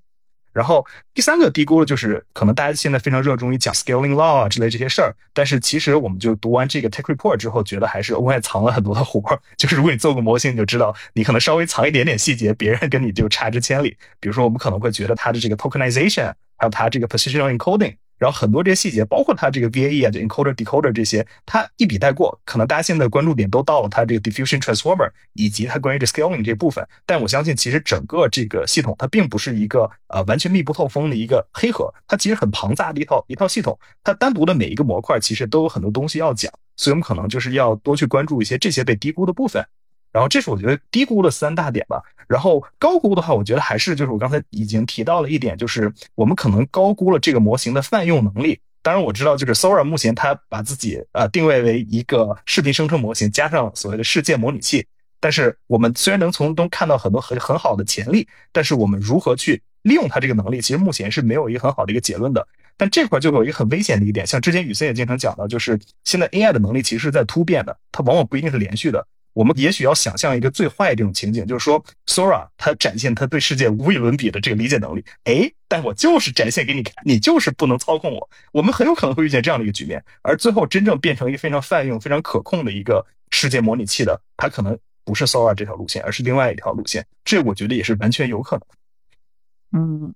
[0.52, 9.40] 然后第三个低估的，就是可能大家现在非常热衷于讲 scaling law 啊之类这些事儿，但是其实我们就读完这个 tech report 之后，觉得还是额外藏了很多的活儿。
[9.56, 13.96] 就是如果你做过模型，你就知道你可能稍微藏一点点细节，别人跟你就差之千里。
[14.20, 17.96] 比如说，我们可能会觉得它的这个 tokenization，还有它这个 positional encoding。
[18.22, 22.40] 然后很多这些细节，包括它这个 VAE 啊，就 encoder decoder 这些，它一笔带过。
[22.44, 26.86] 可能大家现在关注点都到了它这个 diffusion transformer 以及它关于这 scaling 这部分。
[27.04, 33.76] 但我相信，其实整个这个系统它并不是一个呃完全密不透风的一个黑盒，它其实很庞杂的一套一套系统。
[34.04, 39.66] 它单独的每一个模块其实都有很多东西要讲，所以我们可能就是要多去关注一些这些被低估的部分。
[40.12, 42.02] 然后这是我觉得低估的三大点吧。
[42.28, 48.58] 然后高估的话，我觉得还是就是我刚才已经提到了一点，就是我们可能高估了这个模型的泛用能力。
[48.82, 54.86] 当然我知道，就是 Sora 目前它把自己呃定位为一个视频生成模型加上所谓的世界模拟器。
[55.20, 62.44] 但是我们虽然能从中看到很多很很好的潜力，但是我们如何去利用它这个能力，其实目前是没有一个很好的一个结论的。
[62.76, 69.06] 但这块就有一个很危险的一点，像之前雨森也经常讲到，就是现在 AI 的能力其实是在突变的，它往往不一定是连续的。
[69.34, 78.28] 我们也许要想象一个最坏的这种情景，就是说，Sora 它展现它对世界无与伦比的这个理解能力，哎，但我就是展现给你看，你就是不能操控我。
[78.52, 87.06] 我们很有可能会遇见这样的一个局面，而最后真正变成一个非常泛用、非常可控的一个世界模拟器的，它可能不是 Sora 这条路线，而是另外一条路线。
[87.24, 89.82] 这我觉得也是完全有可能。
[89.82, 90.14] 嗯，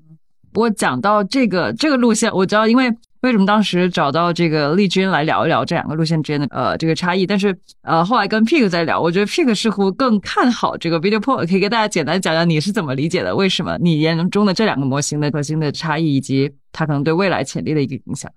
[0.52, 2.94] 不过讲到这个这个路线，我知道，因为。
[3.26, 7.26] 为什么当时找到这个丽君来聊一聊这两个路线之间的呃这个差异？
[7.26, 13.34] 但是呃后来跟 Pig 在聊，我觉得 Pig 似乎更看好这个 Video Pro，可以给大家简单讲讲你是怎么理解的？
[13.34, 18.30] 为什么你眼中的这两个模型的核心的差异，以及它可能对未来潜力的一个影响？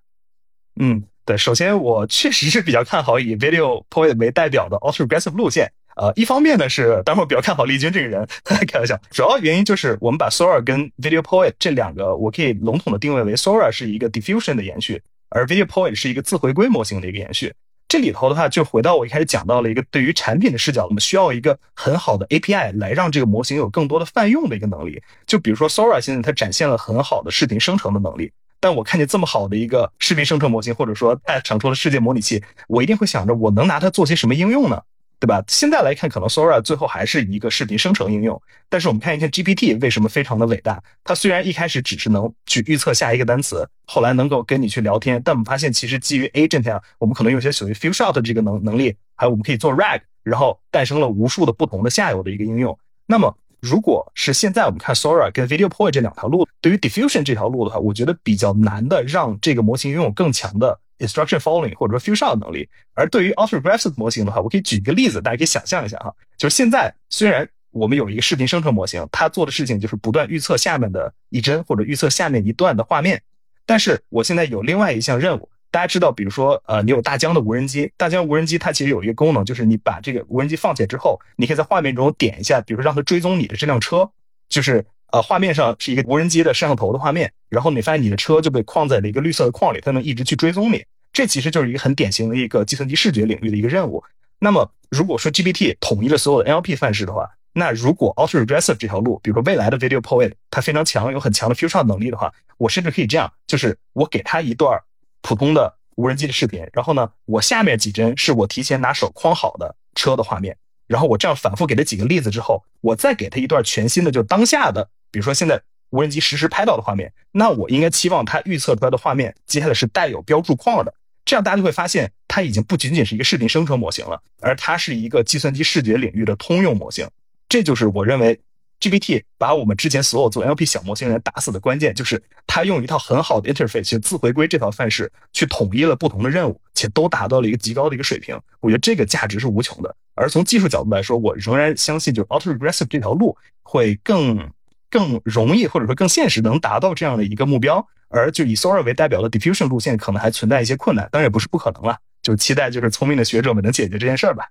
[0.80, 5.72] 嗯，对，首先我确实是比较看好以 Video Pro 为代表的 Ultra Aggressive 路线。
[6.00, 8.98] 呃，一方面呢是，当然我比较看好丽君这个人， 开玩笑。
[9.12, 17.54] 主要原因就是我们把 Sora 跟 Video Poet 这两个，我可以笼统的定位为 Sora 是一个 diffusion 的延续，而 Video Poet 是一个自回归模型的一个延续。
[17.90, 25.02] 这里头的话，就回到我一开始讲到了一个对于产品的视角，我们需要一个很好的 API 来让这个模型有更多的泛用的一个能力。
[25.28, 28.32] 就比如说 Sora 现在它展现了很好的视频生成的能力，
[28.62, 34.82] 但我看见这么好的一个视频生成模型，或者说它长出了世界模拟器，我一定会想着我能拿它做些什么应用呢？
[35.20, 35.44] 对吧？
[35.48, 38.42] 现在来看，可能 Sora 最后还是一个视频生成应用。
[38.70, 40.82] 但是我们看一看 GPT 为什么非常的伟大？
[41.04, 52.78] 它虽然一开始只是能去预测下一个单词，后来能够跟你去聊天，但我们发现其实基于 Agent 啊，我们可能有些属于 Fill Shot 这个能能力，还有我们可以做 RAG，然后诞生了无数的不同的下游的一个应用。
[53.06, 60.80] 那么如果是现在我们看 Sora 跟 Video Point 这两条路，对于 Diffusion 这条路的话，我觉得比较难的让这个模型拥有更强的。
[61.00, 73.22] Instruction following 或者说 few shot 能力，而对于 Ultra Aggressive 模型的话，我可以举一个例子，大家可以想象一下哈，就是现在虽然我们有一个视频生成模型，它做的事情就是不断预测下面的一帧或者预测下面一段的画面。
[73.66, 84.10] 但是我现在有另外一项任务，大家知道，比如说，呃，你有大疆的无人机，大疆无人机它其实有一个功能，就是你把这个无人机放起来之后，你可以在画面中点一下，比如说让它追踪你的这辆车，
[84.48, 90.84] 就是呃画面上是一个无人机的摄像头的画面，然后你发现你的车就被框在了一个绿色的框里，它能一直去追踪你。
[91.12, 94.04] 这其实就是一个很典型的一个计算机视觉领域的一个任务。
[94.40, 104.80] 那么如果说 GPT 统一了所有的 NLP 范式的话，那如果 Auto Regressive 这条路，比如说未来的 Video Poet，它非常强，有很强的 Future 能力的话，我甚至可以这样，就是我给它一段
[105.22, 110.56] 普通的无人机的视频，然后呢，我下面几帧是我提前拿手框好的车的画面，
[110.88, 120.94] 然后我这样反复给它几个例子之后，我再给它一段全新的，就当下的，比如说现在无人机实时拍到的画面，那我应该期望它预测出来的画面接下来是带有标注框的。
[121.26, 127.08] 这样大家就会发现，它已经不仅仅是一个视频生成模型了，而它是一个计算机视觉领域的通用模型。
[127.48, 128.40] 这就是我认为
[128.80, 138.40] GPT 把我们之前所有做 NLP 小模型人打死的关键，就是它用一套很好的 interface 去自回归这套范式，去统一了不同的任务，且都达到了一个极高的一个水平。
[138.60, 139.96] 我觉得这个价值是无穷的。
[140.16, 144.50] 而从技术角度来说，我仍然相信，就是 Auto Regressive 这条路会更
[144.90, 147.86] 更容易，或者说更现实，能达到这样的一个目标。
[148.10, 151.98] 而就以 Sora 为代表的 Diffusion 路线可能还存在一些困难，当然也不是不可能了。
[152.24, 154.46] 就期待就是聪明的学者们能解决这件事儿吧。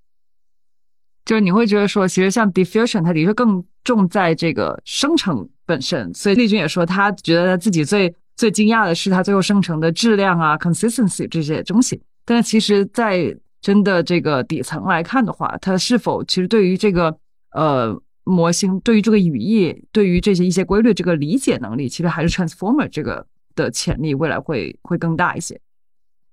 [1.25, 12.01] 就是你会觉得说，其实像 Diffusion 它的确更重在这个生成本身，所以丽君也说，他觉得他自己最最惊讶的是他最后生成的质量啊、consistency 这些东西。
[12.25, 17.15] 但是其实，在真的这个底层来看的话，它是否其实对于这个
[17.51, 23.27] 呃模型、对于这个语义、对于这些一些规律这个理解能力，其实还是 Transformer 这个。
[23.59, 25.61] 的潜力未来会会更大一些，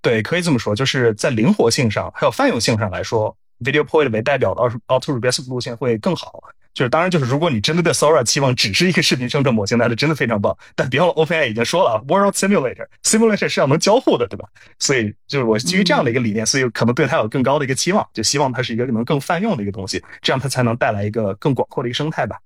[0.00, 6.40] 对，可以这么说，就是在灵活性上还有泛用性上来说，Video Poet 为代表的 Auto Regressive 路线会更好。
[6.76, 10.54] 就是当然，就是如果你真的对 Sora 期望只是一个视频生成模型，那是真的非常棒。
[10.74, 14.46] 但别忘了，OpenAI 已经说了啊，World Simulator，Simulator 是要能交互的，对吧？
[14.78, 22.36] 所以就是我基于这样的一个理念，所以可能对它有更高的一个期望，就希望它是一个能更泛用的一个东西，这样它才能带来一个更广阔的一个生态吧。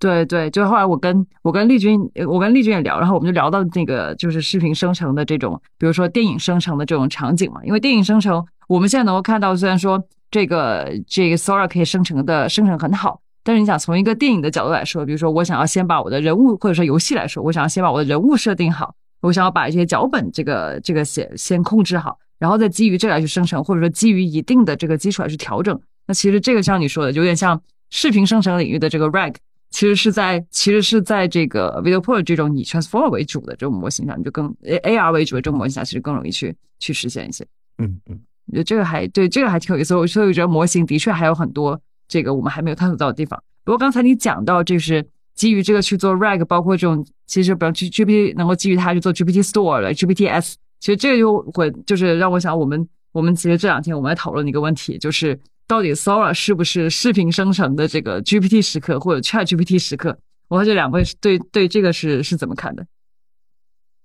[0.00, 7.60] 对对，就后来我跟我跟丽君，我跟丽君也聊，然后我们就聊到那个就是视频生成的这种，比如说电影生成的这种场景嘛。
[7.64, 10.04] 因为电影生成，我们现在能够看到，虽然说
[10.36, 25.80] 这个这个 Sora 可以生成的生成很好，但是你想从一个电影的角度来说，比如说我想要先把我的人物，或者说游戏来说，我想要先把我的人物设定好，我想要把一些脚本这个这个先先控制好，然后再基于这来去生成，或者说基于一定的这个基础来去调整。
[26.06, 27.58] 那其实这个像你说的，有点像
[27.88, 29.36] 视频生成领域的这个 RAG。
[29.70, 37.44] 其实是在，其实是在这个 Video Pro 这种以 Transformer 为主的这种模型上，你就更 AR 为主的这种模型下，其实更容易去去实现一些。
[37.78, 39.94] 嗯嗯，我觉得这个还对，这个还挺有意思。
[39.94, 43.42] 我所以我觉得模型的确还有很多这个我们还没有探索到的地方。
[43.64, 55.38] 不过刚才你讲到，就是基于这个去做 RAG，包括这种其实比如 G GPT 能够基于它去做 GPT Store 了 GPT S，其实这个就会就是让我想，我们我们其实这两天我们在讨论一个问题，就是。
[55.68, 60.16] 到底 Sora 是不是视频生成的这个 GPT 时刻或者 Chat GPT 时刻？
[60.46, 62.86] 我和这两位对对这个是是怎么看的？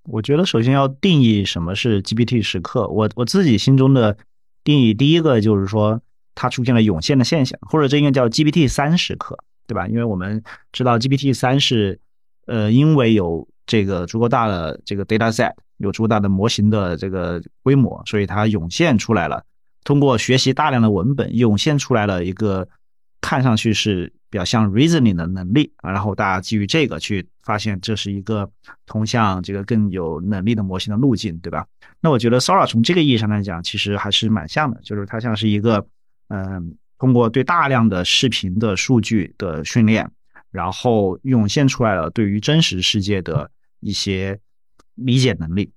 [0.05, 2.87] 我觉得首先要定义什么是 GPT 时刻。
[2.87, 4.17] 我我自己心中的
[4.63, 6.01] 定义，第一个就是说
[6.35, 9.37] 它出现了涌现的现象，或者这应该叫 GPT 三时刻，
[9.67, 9.87] 对吧？
[9.87, 11.99] 因为我们知道 GPT 三是
[12.45, 19.43] 呃，因为有这个足够大的这个 data set，有足够大的模型的这个规模，所以它涌现出来了。
[19.83, 22.67] 通过学习大量的文本，涌现出来了一个
[23.21, 28.49] 看上去是比较像 reasoning 的能力啊，然后大家基于这个去发现这是一个
[28.85, 31.65] 通向这个更有能力的模型的路径，对吧？
[32.01, 35.85] 那我觉得 Sora 从这个意义上来讲，其实还是蛮像的，就是它像是一个
[36.29, 40.09] 嗯，通过对大量的视频的数据的训练，
[40.49, 44.39] 然后涌现出来了对于真实世界的一些
[44.95, 45.71] 理解能力。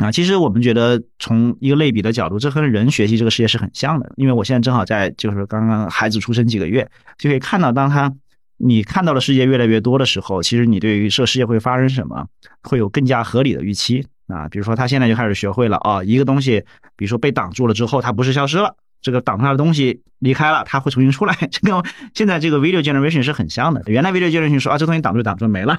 [0.00, 4.10] 啊，其实我们觉得从一个类比的角度，这和人学习这个世界是很像的。
[4.16, 6.88] 因为我现在正好在，就是刚刚孩子出生几个月，
[7.18, 8.10] 就可以看到，当他
[8.56, 12.26] 你看到的世界越来越多的时候，其实你对于这世界会发生什么，
[12.62, 14.48] 会有更加合理的预期啊。
[14.48, 16.64] 比如说，他现在就开始学会了啊，一个东西，
[16.96, 21.34] 比如说被挡住了之后，它不是消失了，这个挡住它的东西离开了，它会重新出来。
[21.52, 21.82] 这跟
[22.14, 23.82] 现在这个 video generation 是很像的。
[23.84, 25.76] 原来 video generation 说啊，这东西挡住挡住没了，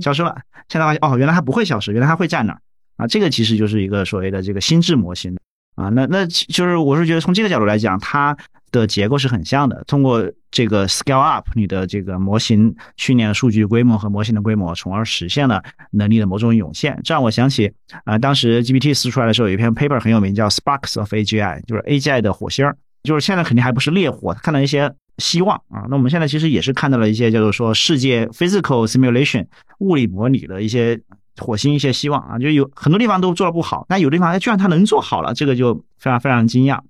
[0.00, 0.36] 消失了。
[0.68, 2.60] 现在发现哦，原来它不会消失，原来它会在那儿。
[2.96, 5.36] 啊，这个其实就是一个所谓的这个心智模型
[5.74, 8.36] 啊，那那就是我是觉得从这个角度来讲，它
[8.70, 9.82] 的结构是很像的。
[9.86, 16.98] 通过这个 scale up 你的这个模型训练数据规模和模型的规模，从而实现了能力的某种涌现。
[17.02, 17.72] 这让我想起
[18.04, 25.86] 啊，当时 GPT 四出来的时候，有一篇 paper 很有名，叫 Sparks of AGI，就是 AGI 的火星儿就是现在肯定还不是烈火，看到一些希望啊。
[25.90, 29.44] 那我们现在其实也是看到了一些叫做说世界 physical simulation
[29.80, 31.00] 物理模拟的一些
[31.38, 36.80] 火星一些希望啊，就有很多地方都做的不好，但有的地方哎居然它能做好了，这个就非常非常惊讶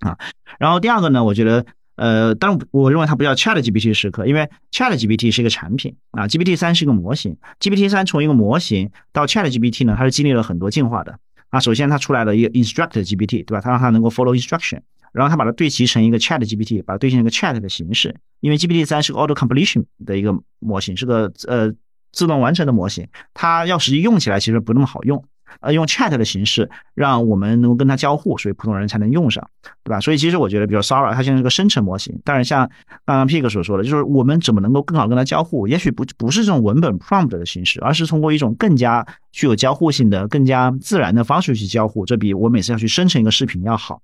[0.00, 0.16] 啊。
[0.58, 1.66] 然后第二个呢，我觉得。
[1.96, 7.34] 呃，当然，我认为它不叫 Chat GPT 时刻，因为 Chat GPT 是一个产品啊，GPT 三是一个模型。
[7.58, 11.18] GPT 三从一个模型到 Chat GPT 呢，它是经历了很多进化的
[11.48, 11.58] 啊。
[11.58, 13.62] 首先，它出来了一个 Instruct GPT，对吧？
[13.62, 14.80] 它让它能够 follow instruction，
[15.14, 18.14] 然后它把它对齐成一个 Chat GPT，把它对成一个 Chat 的形式。
[18.40, 21.72] 因为 GPT 三是个 auto completion 的一个模型，是个呃
[22.16, 25.22] 自动完成的模型，它要实际用起来其实不那么好用。
[25.60, 29.48] 呃，用 chat 的形式让我们能够跟它交互，所以普通人才能用上，
[29.84, 30.00] 对吧？
[30.00, 32.20] 所以其实我觉得，比如 Sora，它现在是个生成模型。
[32.24, 32.68] 当然，像
[33.06, 35.68] 刚刚 Pig 所说的，就是我们怎么能够更好跟它交互？
[35.68, 42.04] 也许不不是这种文本 prompt 的形式，而是通过一种更加具有交互性的、更加自然的方式去交互。
[42.04, 44.00] 这比我每次要去生成一个视频要好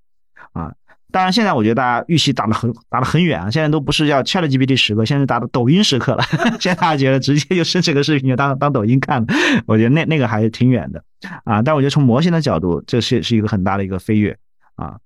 [0.53, 0.73] 啊。
[1.13, 3.47] 当然，现在我觉得大家预期打得很打得很远啊！
[3.51, 6.23] 现在都不是叫 Chat GPT 时刻，现在是打的抖音时刻了。
[6.59, 9.23] 现在大家觉得直接就生成个视频就当当抖音看，
[9.67, 11.03] 我觉得那那个还是挺远的
[11.43, 11.61] 啊。
[11.61, 14.35] 但我觉得从模型的角度，这是是一个很大的一个飞跃
[14.73, 14.97] 啊。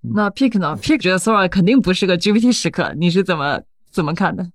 [0.00, 4.50] 那 Pick 呢？Pick 觉得 Sora 肯定不是个 GPT 时刻，你是怎么怎么看的？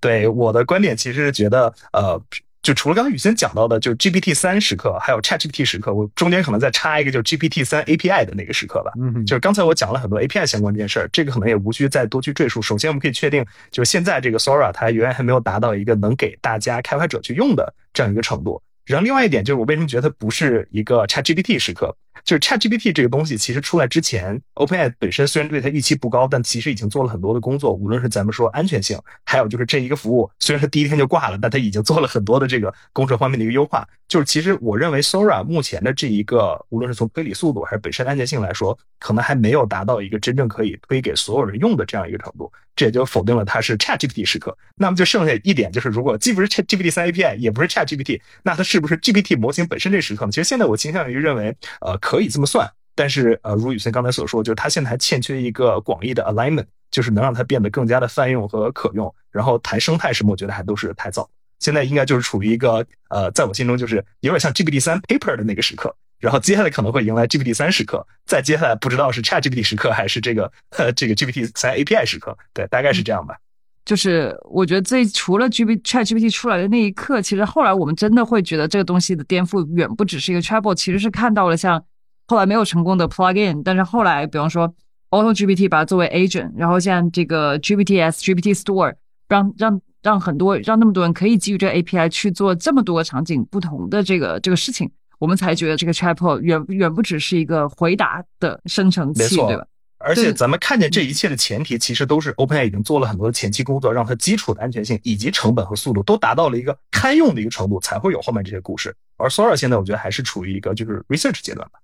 [0.00, 2.22] 对我的观点，其实是觉得呃。
[2.64, 8.90] 就除了刚才雨欣讲到的，就是 GPT 三时刻，还有 ChatGPT 时刻，我中间可能再插一个，就是 GPT 三 API 的那个时刻吧。
[8.98, 12.62] 嗯，就是刚才我讲了很多 API 相关这件事儿，这个可能也无需再多去赘述。
[12.62, 18.60] 首先，我们可以确定，就是现在这个 Sora 它远远还没有达到一个能给大家开发者去用的这样一个程度。
[18.86, 21.94] 然后另外一点就是，我为什么觉得它不是一个 ChatGPT 时刻？
[22.24, 27.72] 就是 ChatGPT 这个东西，其实出来之前，OpenAI 本身虽然对它预期不高，但其实已经做了很多的工作。
[27.72, 33.86] 无论是咱们说安全性，还有就是这一个服务，虽然它第一天就挂了，但它已经做了很多的这个工程方面的一个优化。
[34.06, 42.50] 就是其实我认为 Sora 目前的这一个，无论是从推理速度还是本身安全性来说，可能还没有达到一个真正可以推给所有人用的这样一个程度。
[42.76, 44.56] 这也就否定了它是 ChatGPT 时刻。
[44.74, 50.32] 那么就剩下一点就是，如果既不是 ChatGPT 三 API，也不是 ChatGPT，那它是不是 GPT 模型本身这时刻呢？
[50.32, 52.70] 其实现在我倾向于认为，呃，可可以这么算。
[52.96, 59.12] 但是，呃，如雨森刚才所说，就是它现在还欠缺一个广义的 alignment，就是能让它变得更加的泛用和可用。
[59.32, 61.28] 然后谈生态什么，我觉得还都是太早。
[61.58, 65.92] 现在应该就是处于一个，呃，在我心中就是有点像 GPT 三 paper 的那个时刻。
[66.20, 72.38] 然后接下来可能会迎来 GPT 三时刻，再接下来不知道是 ChatGPT 时刻还是这个，呃，这个 GPT 三 API 时刻。
[72.52, 73.36] 对，大概是这样吧。
[73.84, 81.84] 就是我觉得这除了 GPT ChatGPT 出来的那一刻，其实后来我们真的会觉得这个东西的颠覆远不只是一个 Trouble，其实是看到了像。
[82.26, 84.74] 后来没有成功的 plugin，但是后来，比方说
[85.10, 88.94] Auto GPT 把它作为 agent，然后像这个 GPTs、GPT Store，
[89.28, 99.66] 让让让很多让那么多人可以基于这个 API 去做这么多场景不同的这个这个事情，我们才觉得这个 Chatbot 远远不只是一个回答的生成器，对吧？
[99.98, 108.94] 而且咱们看见这一切的前提，其实都是 OpenAI 已经做了很多的前期工作，让它基础的安全性以及成本和速度都达到了一个堪用的一个程度，才会有后面这些故事。
[109.16, 111.78] 而 Sora 现在我觉得还是处于一个就是 research 阶段吧。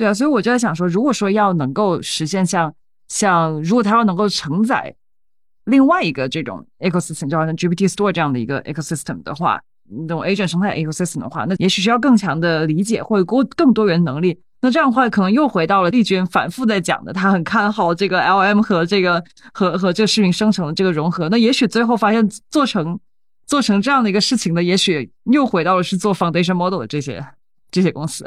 [0.00, 2.74] 对啊，所以我就在想说，如果说要能够实现像
[3.08, 4.94] 像，如果它要能够承载
[5.66, 14.40] 另外一个这种 ecosystem，就好像 GPT Store 这样的一个 ecosystem 的话，那种 agent 生态 ecosystem 的话，那也许需要更强的理解或者更更多元能力。
[14.62, 19.22] 那这样的话，可能又回到了丽君反复在讲的，他很看好这个 LM 和这个
[19.52, 21.28] 和和这个视频生成的这个融合。
[21.28, 22.98] 那也许最后发现做成
[23.46, 27.22] 做成这样的一个事情的，也许又回到了是做 foundation model 的这些
[27.70, 28.24] 这些公司。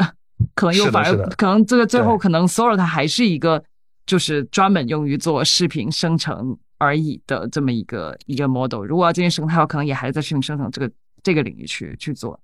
[0.55, 3.63] 可能又反而可能这个最后可能 Sora 它还是一个
[4.05, 8.83] 就是专门用于做视频生成而已的这么一个一个 model。
[8.83, 10.91] 如果要进行生态，可能也还是在视频生成这个
[11.21, 12.39] 这个领域去去做。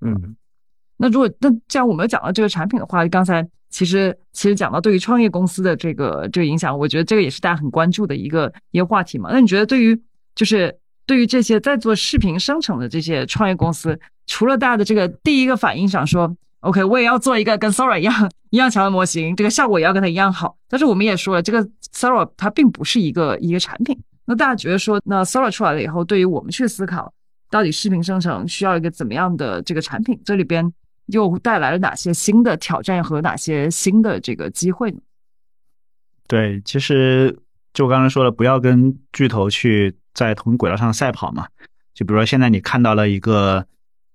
[0.00, 0.36] 嗯，
[0.96, 9.30] 那如果那既然我们讲到这个产品的话，刚才其实其实讲到对于创业公司的这个这个影响，我觉得这个也是大家很关注的一个一个话题嘛。
[9.32, 10.00] 那你觉得对于
[10.34, 10.76] 就是
[11.06, 16.36] 对于这些在做视频生成的这些创业公司，除了大家的这个第一个反应想说。
[16.64, 20.56] OK，我也要做一个跟 Sora 一样 一样强的模型，这个效果也要跟它一样好。
[20.66, 21.62] 但是我们也说了，这个
[21.92, 23.98] Sora 它并不是一个一个产品。
[24.24, 27.12] 那大家觉得说，那 Sora 出来了以后，对于我们去思考，
[27.50, 30.18] 到底视频生成需要一个怎么样的这个产品？
[30.24, 30.72] 这里边
[31.08, 34.98] 又带来了哪些新的挑战和哪些新的这个机会呢？
[36.26, 37.38] 对，其实
[37.74, 41.46] 就我刚才说的，不要跟巨头去在同轨道上赛跑嘛。
[41.92, 43.66] 就比如说现在你看到了一个。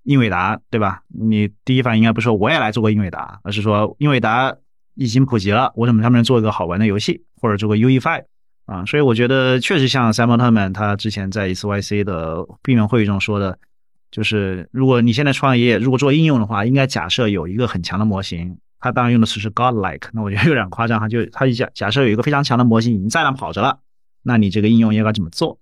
[0.03, 1.01] 英伟达对吧？
[1.07, 4.55] 你第一反应应该不是说我也来做个英伟达，而是说英伟达
[4.95, 8.23] 已经普及了，我怎么上面做一个好玩的游戏，或者做个 UE5
[8.65, 8.85] 啊？
[8.85, 13.57] 所以我觉得确实像 Simon 他们他之前在一次 YC 的闭门会议中说的，
[14.11, 21.07] 就是如果你现在创业，如果做应用的话，应该假设有一个很强的模型，他当然用的词是 godlike，那我觉得有点夸张哈。
[21.07, 23.79] 就他假假设有一个非常强的模型已经在那跑着了，
[24.23, 25.59] 那你这个应用应该怎么做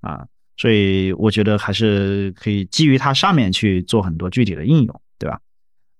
[0.00, 0.26] 啊？
[0.60, 5.40] 所以我觉得还是可以基于它上面去做很多具体的应用，对吧？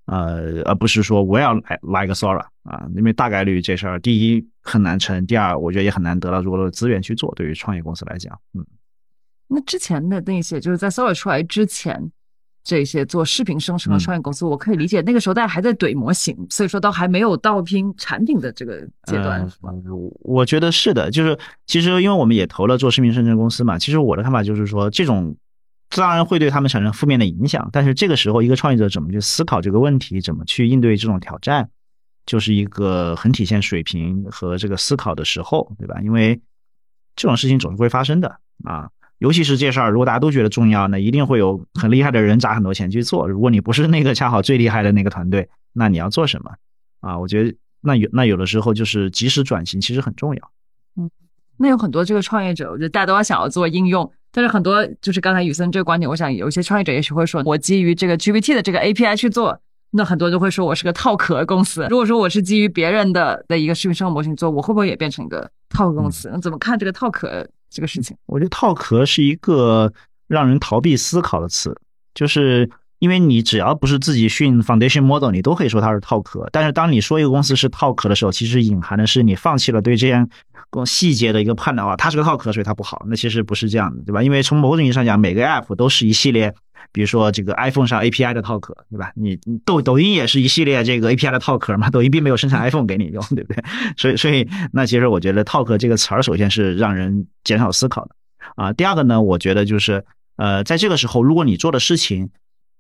[0.05, 7.35] 呃，而不是说我要来来个 Sora 啊，因为大概率这事儿第一很难成，第二我觉得也很难得到足够的资源去做。
[7.35, 8.63] 对于创业公司来讲，嗯，
[9.49, 12.13] 那之前的那些就是在 Sora 出来之前。
[12.63, 19.73] 这些做视频生成的创业公司，我可以理解，那个时候大家还在怼模型，所以说都还没有到拼产品的这个阶段，是吧？
[20.21, 25.35] 我觉得是的，就是其实因为我们也投了做视频生成公司嘛，其实我的看法就是说，这种
[25.89, 31.71] 当然会对他们产生负面的影响，但是这个时候一个创业者怎么去思考这个问题，怎么去应对这种挑战，
[32.27, 35.99] 就是一个很体现水平和这个思考的时候，对吧？
[36.03, 36.39] 因为
[37.17, 38.91] 这种事情总是会发生的啊。
[39.21, 43.29] 尤其是这事儿，如果大家都觉得重要，那一定会有很厉害的人砸很多钱去做。
[43.29, 46.51] 如果你不是那个恰好最厉害的那个团队，那你要做什么
[47.01, 47.19] 啊？
[47.19, 50.51] 我觉得那有那有的时候就是及时转型，其实很重要。
[50.97, 51.11] 嗯，
[51.59, 59.61] 那有很多这个创业者，我觉得大家都要想要做应用，但是很多就是刚才雨森这个观点，我想有一些创业者也许会说，我基于这个 GPT 的这个 API 去做，
[59.91, 61.87] 那很多人都会说我是个套壳公司。
[61.91, 66.31] 如果说我是基于别人的的一个视频生活模型做，我会不会也变成一个套壳公司？
[66.33, 67.47] 那怎么看这个套壳？
[67.71, 69.93] 这个事情，我觉得套壳是一个
[70.27, 71.75] 让人逃避思考的词，
[72.13, 72.69] 就是
[72.99, 76.49] 因为你只要不是自己训 foundation model，你都可以说它是套壳。
[76.53, 80.29] 但是当你说一个公司是套壳的时候，其实隐含的是你放弃了对这样
[80.69, 83.07] 更细节的一个判断啊，它是个套壳，所以它不好。
[83.09, 84.23] 那其实不是这样的，对吧？
[84.23, 86.55] 因为从某种意义上讲，每个 app 都是一系列。
[86.93, 89.13] 比如说这个 iPhone 上 API 的套壳，对吧？
[89.15, 91.89] 你抖抖音也是一系列这个 API 的套壳嘛？
[91.91, 93.63] 抖音并没有生产 iPhone 给你用，对不对？
[93.97, 98.11] 所以，所以那其实我觉得套壳这个词儿，首先是让人减少思考的
[98.57, 98.73] 啊。
[98.73, 100.05] 第二个呢，我觉得就是
[100.37, 102.31] 呃，在这个时候，如果你做的事情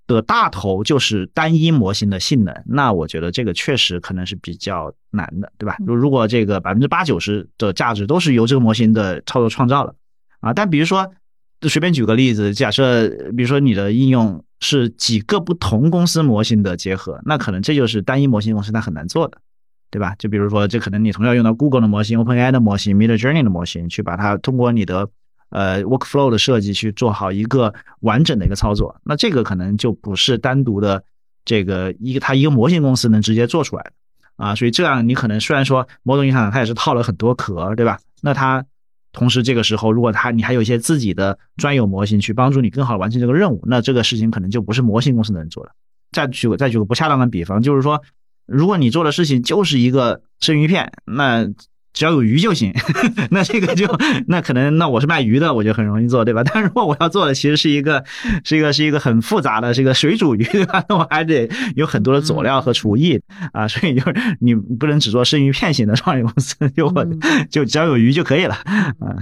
[0.07, 5.76] 的大头就是单一模型的性能，那我觉得这个确实可能是比较难的，对吧？
[5.86, 9.94] 如如果这个百分之八九十的价值都是由这个模型的操作创造了
[10.40, 11.11] 啊，但比如说。
[11.61, 19.38] 就随便举个例子，假设比如说你的应用是几个不同公司模型的结合，那可能这就是单一模型公司它很难做的，
[19.90, 20.14] 对吧？
[20.18, 25.08] 就比如说，这可能你同样用到 Google 的模型、OpenAI 的模型、Midjourney 的模型，去把它通过你的
[25.50, 31.02] 呃 Workflow 的设计去做好一个完整的一个操作，那这个可能就不是单独的
[31.44, 33.92] 这个一个它一个模型公司能直接做出来的
[34.36, 34.54] 啊。
[34.54, 37.98] 所以这样你可能虽然说某种意义上它也是套了很多壳，对吧？
[38.22, 38.64] 那它
[39.12, 45.72] 同时，这个时候，如果他你还有一些自己的专有模型去帮助你更好完成这个任务，那这个事情可能就不是模型公司的人做了。
[46.12, 48.02] 再举个再举个不恰当的比方，就是说，
[48.46, 51.48] 如果你做的事情就是一个生鱼片，那。
[51.93, 52.72] 只要有鱼就行，
[53.30, 53.86] 那这个就
[54.28, 56.43] 那可能那我是卖鱼的，我就很容易做，对吧？
[56.45, 58.05] 但如果我要做的其实是一个
[58.45, 60.84] 是一个是一个很复杂的，是一个水煮鱼，对吧？
[60.88, 63.20] 那我还得有很多的佐料和厨艺
[63.53, 67.07] 啊，所以就是你不能只做生鱼片型的创业公司，就我
[67.51, 69.16] 就只要有鱼就可以了啊。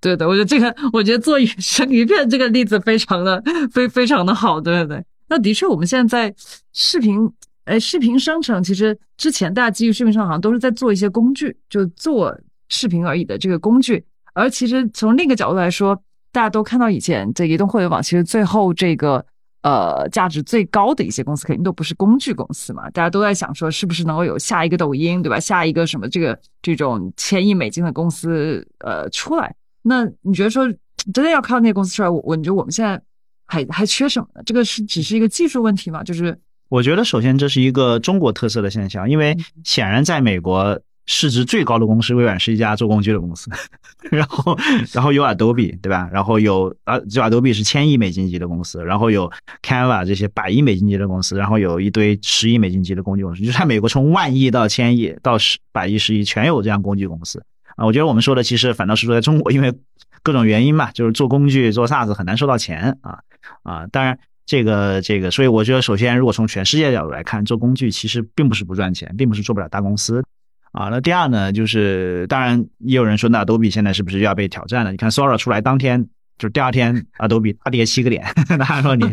[0.00, 5.04] 对的，我觉得这个我觉得做鱼生鱼片这个例子非常的非非常的好，对对对。
[5.28, 6.34] 那的确，我们现在在
[6.72, 7.30] 视频。
[7.66, 12.36] 哎，视频生成其实之前大家基于视频上好像都是在做一些工具，就做
[12.68, 14.04] 视频而已的这个工具。
[14.34, 16.00] 而其实从另一个角度来说，
[16.30, 19.24] 大家都看到以前在移动互联网，其实最后这个
[19.62, 22.88] 呃价值最高的一些公司肯定都不是工具公司嘛。
[22.90, 25.40] 大家都在想说，是不是能够有下一个抖音，对吧？
[25.40, 29.52] 下一个什么这个这种千亿美金的公司呃出来？
[29.82, 30.72] 那你觉得说
[31.12, 33.02] 真的要靠那些公司出来，我我觉得我们现在
[33.44, 34.42] 还还缺什么呢？
[34.46, 36.04] 这个是只是一个技术问题嘛？
[36.04, 36.38] 就是。
[36.68, 43.48] 我觉得首先这是一个中国特色的现象，因为显然在美国市值最高的公司微软是一家做工具的公司，
[44.10, 44.58] 然后
[44.92, 46.10] 然后有 Adobe 对吧？
[46.12, 49.30] 然后有啊，就 Adobe 是千亿美金级的公司，然后有
[49.62, 57.40] Canva 这些百亿美金级的公司，然后有一堆十亿美金级的工具公司，就在美国从万亿到千亿到十百亿十亿全有这样工具公司
[57.76, 57.86] 啊。
[57.86, 59.72] 我觉得我们说的其实反倒是说在中国，因为
[60.24, 63.20] 各种原因嘛，就是做工具做 SaaS 很难收到钱啊
[63.62, 64.18] 啊，当然。
[64.46, 70.24] 这个这个，所以我觉得，首先，如果从全世界角度来看，做工具其实并不是不赚钱，并不是做不了大公司，
[70.72, 74.90] 啊，那第二呢，就是当然也有人说，那 Adobe 现在是不是又要被挑战了？
[74.92, 76.08] 你看 Sora 出来当天。
[76.38, 78.22] 就是第二天，Adobe 大跌七个点。
[78.58, 79.06] 大家说你，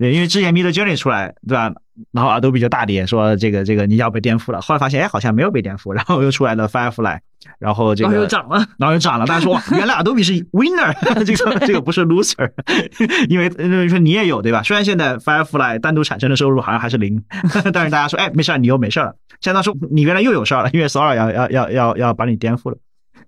[0.00, 1.72] 因为之前 Midjourney 出来，对吧？
[2.12, 4.60] 然后 Adobe 就大跌，说这个这个你要被颠覆了。
[4.60, 5.92] 后来发现，哎，好像没有被颠覆。
[5.92, 7.18] 然后又出来了 Firefly，
[7.58, 9.26] 然后这个又涨了，然后又涨了。
[9.26, 12.50] 大家说，原来 Adobe 是 winner，这个这个不是 loser，
[13.30, 14.62] 因为因为说你也有对吧？
[14.62, 17.22] 虽然现在 Firefly 单独产生的收入好像还是零，
[17.72, 19.14] 但是大家说，哎，没事你又没事了。
[19.40, 22.76] 现在说你原来又有事了，因为 Sora 要要要要要把你颠覆了。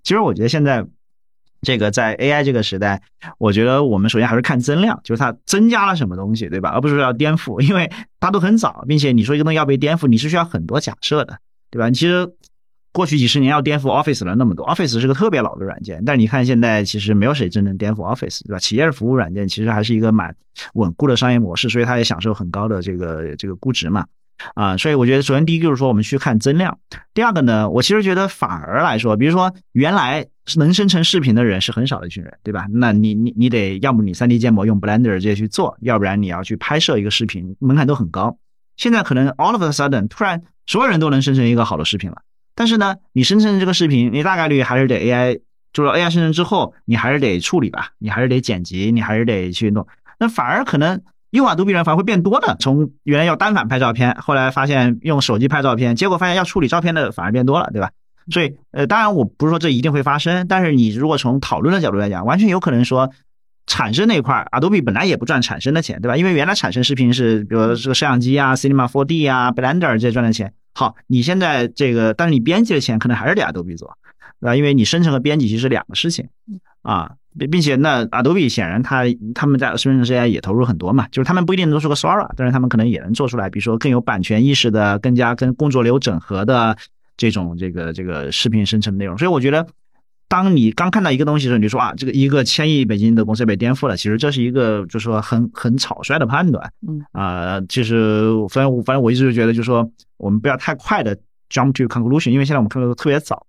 [0.03, 0.85] 其实我觉得现在。
[1.61, 3.01] 这个在 AI 这个时代，
[3.37, 6.69] 我觉得我们首先还是看增量，就是它增加了什么东西，对吧？
[6.69, 11.39] 而不是说要颠覆，因为它都很早，并且你说一个东西要被颠覆，你是需要很多假设的，
[11.71, 11.89] 对吧？
[11.91, 12.29] 其实
[12.91, 18.59] 过去几十年要颠覆 Office 了那么多，Office 是个特别老的软件，但是你看现在其实没有谁真正颠覆 Office，对吧？
[18.59, 20.35] 企业服务软件其实还是一个蛮
[20.73, 24.05] 稳固的商业模式，所以它也享受很高的这个这个估值嘛。
[24.53, 26.77] 啊，所以我觉得，首先第一就是说，我们去看增量。
[27.13, 30.25] 第二个呢，我其实觉得反而来说，比如说原来
[30.55, 32.67] 能生成视频的人是很少的一群人，对吧？
[32.71, 38.37] 那你你你得要么你 3D 建模用 Blender 直接去做，要不然你要去拍摄一个视频，门槛都很高。
[38.75, 42.21] 现在可能 all of a sudden 突然所有人都能生成一个好的视频了，
[42.53, 45.41] 但是呢，你生成这个视频，你大概率还是得 AI，
[45.73, 49.87] 就是 AI 生成之后，你还是得处理吧，你还是得剪辑，你还是得去弄。
[50.19, 51.01] 那反而可能。
[51.31, 57.91] 用 Adobe 人反而会变多的，从原来要单反拍照片，后来发现用手机拍照片，结果发现要处理照片的反而变多了，对吧？
[58.29, 63.09] 所以，呃，当然我不是说这一定会发生，但是你如果从讨论的角度来讲，完全有可能说，
[63.67, 66.17] 产生那块 Adobe 本来也不赚产生的钱，对吧？
[66.17, 70.53] 因为原来产生视频是，比如这个摄像机啊、Cinema 4D 啊、Blender 这些赚的钱。
[70.73, 73.97] 好，你现在这个，但是你编辑的钱可能还是得 Adobe 做，
[74.39, 74.55] 对吧？
[74.55, 76.27] 因为你生成和编辑其实是两个事情，
[76.81, 77.11] 啊。
[77.39, 79.03] 并并且那 Adobe 显然他
[79.35, 86.75] 他们在生成式 AI 也投入很多嘛，就是他们不一定能做出个 Sora，但是他们可能也能做出来，比如说更有版权意识的、更加跟工作流整合的
[87.15, 89.15] 这种这个这个视频生成内容。
[89.15, 89.67] 所以我觉得，
[90.27, 96.71] 当你刚看到一个东西的时候，你就说啊，这个一个千亿美金的公司被颠覆了，其实这是一个就是说很很草率的判断。
[96.87, 101.15] 嗯啊，其实反正反正我一直就觉得，就是说我们不要太快的
[101.51, 103.45] jump to conclusion，因为现在我们看的都特别早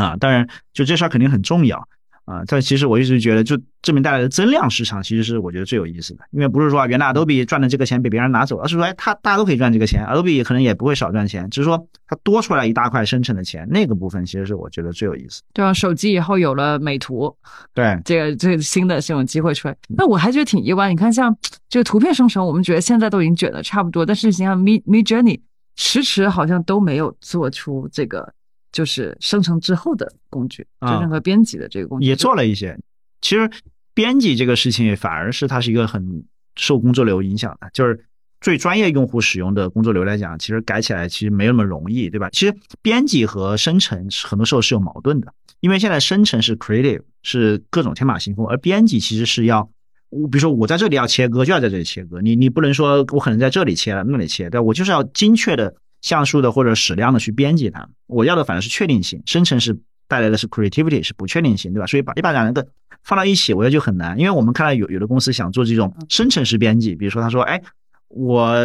[0.00, 0.16] 啊。
[0.18, 1.86] 当然，就这事儿肯定很重要。
[2.26, 6.20] 啊，但其实我一直觉得，就这边带来的增量市场，其实是我觉得最有意思的。
[6.30, 15.42] 因为不是说啊原来 Adobe 赚的这个钱被别人拿走，而是说，哎，他大家都可以赚这个钱，Adobe 可能也不会少赚钱，只是说它多出来一大块生成的钱，那个部分其实是我觉得最有意思。
[15.52, 17.34] 对啊，手机以后有了美图，
[17.74, 20.88] 对，这个这个新的这种机会出来，那我还觉得挺意外。
[20.88, 21.36] 你看，像
[21.68, 25.40] 这个图片生成，我们觉得现在都已经卷的差不多，但是你像 Mid Mid Journey，
[25.74, 28.32] 迟迟好像都没有做出这个。
[28.72, 32.78] 就是生成之后的工具，就任何编辑的这个工具也做了一些。
[33.20, 33.50] 其实
[33.94, 36.24] 编辑这个事情反而是它是一个很
[36.56, 37.98] 受工作流影响的，就是
[38.40, 42.30] 最专业用户使用的工作流来讲，其实改起来其实没那么容易，对吧？
[42.30, 49.64] 其实编辑和生成很多时候是有矛盾的，因为现在生成是 creative，是各种天马行空，而编辑其实是要，
[50.10, 54.58] 比如说我在这里要切割，就要在这里切割，你你不能说我可能在这里切了那里切，对？
[54.60, 55.74] 我就是要精确的。
[56.00, 59.78] 像素的或者矢量的去编辑它，我要的反而是确定性，生成是
[60.08, 61.86] 带来的是 creativity 是不确定性，对吧？
[61.86, 62.66] 所以把你把两个
[63.04, 64.18] 放到一起，我觉得就很难。
[64.18, 67.60] 因为我们看到有有的公司想做这种生成式编辑，比如说他说，哎，
[68.08, 68.56] 我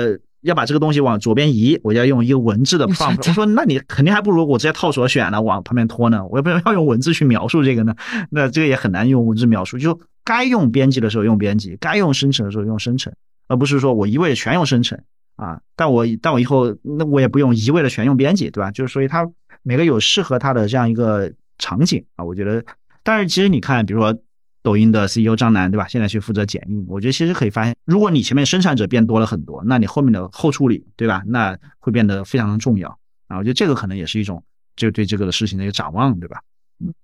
[0.42, 3.28] 要把这个东西往左边移，我要用一个文字的 prompt。
[3.28, 7.96] 我说，那你肯定还不如我直接套所选了往旁边拖呢，我要不要用文字去描述这个呢？
[8.30, 9.78] 那这个也很难用文字描述。
[9.78, 13.14] 就该用编辑的时候用编辑，该用生成的时候用生成，
[13.48, 15.00] 而不是说我一味的全用生成。
[15.36, 18.72] 啊，但我但我以后那我也不用一味的全用编辑，对吧？
[18.72, 19.30] 就是所以它
[19.64, 22.64] 每个有适合它的这样一个场景啊，我觉得。
[23.04, 24.18] 但是其实你看，比如说
[24.64, 25.88] 抖音的 CEO 张楠，对吧？
[25.88, 31.22] 现在去负责剪映，我觉得其实可以发现，如果你前面生产者变多了很多，那你后面的后处理，对吧？
[31.28, 32.90] 那会变得非常的重要
[33.28, 33.38] 啊。
[33.38, 34.44] 我觉得这个可能也是一种
[34.76, 36.40] 就对这个的事情的一个展望，对吧？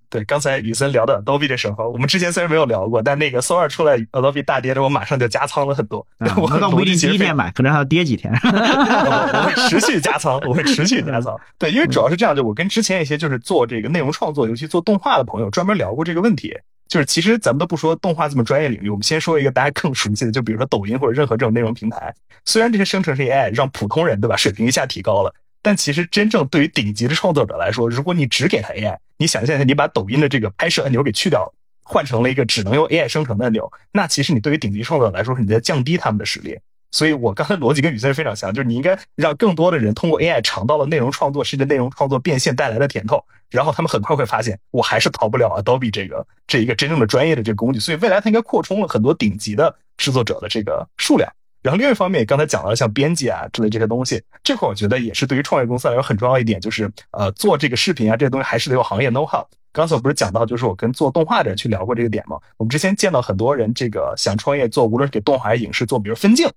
[0.10, 6.06] 对，刚才宇森聊的 Adobe 的时候，我们之前虽然没有聊过，但那个 s o 出来 Adobe 大跌的，我马上就加仓了很多。
[6.36, 8.30] 我到不一定第一天买，可能还要跌几天。
[8.44, 11.34] 我会持续加仓，我会持续加仓。
[11.58, 16.54] 对，因为主要是这样，就我跟之前一些就是做这个内容创作，尤其做动画的朋友专门聊过这个问题。
[16.90, 22.14] 就是其实咱们都不说动画这么专业领域，我们先说一个大家更熟悉的，就比如说抖音或者任何这种内容平台。
[22.44, 25.34] 虽然这些生成式 AI 让普通人对吧水平一下提高了。
[25.62, 31.54] 但其实，真正对于顶级的创作者来说，如果你只给他 AI，你想象一下，你把抖音的这个拍摄按钮给去掉，
[31.84, 36.58] 换成了一个只能用 AI 生成的按钮，那其实你对于顶级创作者来说，你在降低他们的实力。
[36.94, 47.80] 所以我刚才逻辑跟雨森非常像，就是你应该让更多的人通过 AI 尝到了内容创作甚至内容创作变现带来的甜头，然后他们很快会发现，我还是逃不了 Adobe 这个这一个真正的专业的这个工具。
[47.80, 51.32] 所以未来它应该扩充了很多顶级的制作者的这个数量。
[51.62, 59.46] 然后另一方面，刚才讲到像编辑啊之类这些东西，这块我觉得也是对于创业公司来说很重要一点，就是呃做这个视频啊这些东西还是得有行业 know how。
[59.74, 62.38] 刚才我不是讲到，就是我跟做动画的人去聊过这个点吗？
[62.58, 66.50] 我们之前见到很多人，这个想创业做，无论是给动画还是影视做，比如分镜，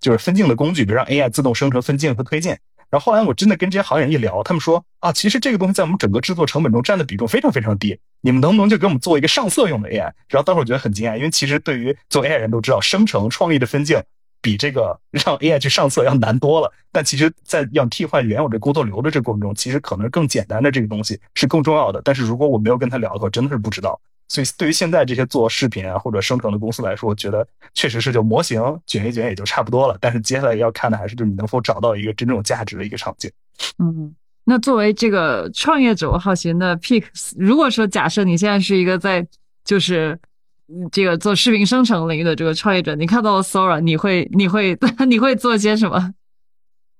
[0.00, 2.58] 就是分镜的工具，比如让 AI 自动生成分镜和推荐。
[2.90, 10.12] 然后后来我真的跟这些行业人一聊，他们说啊，其实这个东西在我们整个制作成本中占的比重非常非常低，你们能不能就给我们做一个上色用的 AI？
[10.28, 13.98] 然后当时我觉得很惊讶，因为其实对于做 AI 人都知道，生成创意的分镜。
[14.40, 22.00] 比这个让 AI 去上色要难多了，但其实，在要替换原有这工作流的这个过程中，其实可能更简单的这个东西是更重要的。
[22.04, 24.00] 但是如果我没有跟他聊的话，真的是不知道。
[24.28, 29.96] 所以对于现在这些做视频啊或者生成的公司来说，我觉得确实是就模型卷一卷也就差不多了。
[30.00, 33.30] 但是接下来要看的还是就是你能否找到一个真正有价值的一个场景。
[33.78, 34.14] 嗯，
[34.44, 37.04] 那作为这个创业者，我好奇那 Pick，
[37.38, 39.26] 如果说假设你现在是一个在
[39.64, 40.18] 就是
[40.92, 44.76] 这个做视频生成领域的这个创业者，你看到了 Sora，你会你会
[45.08, 46.14] 你会做些什么？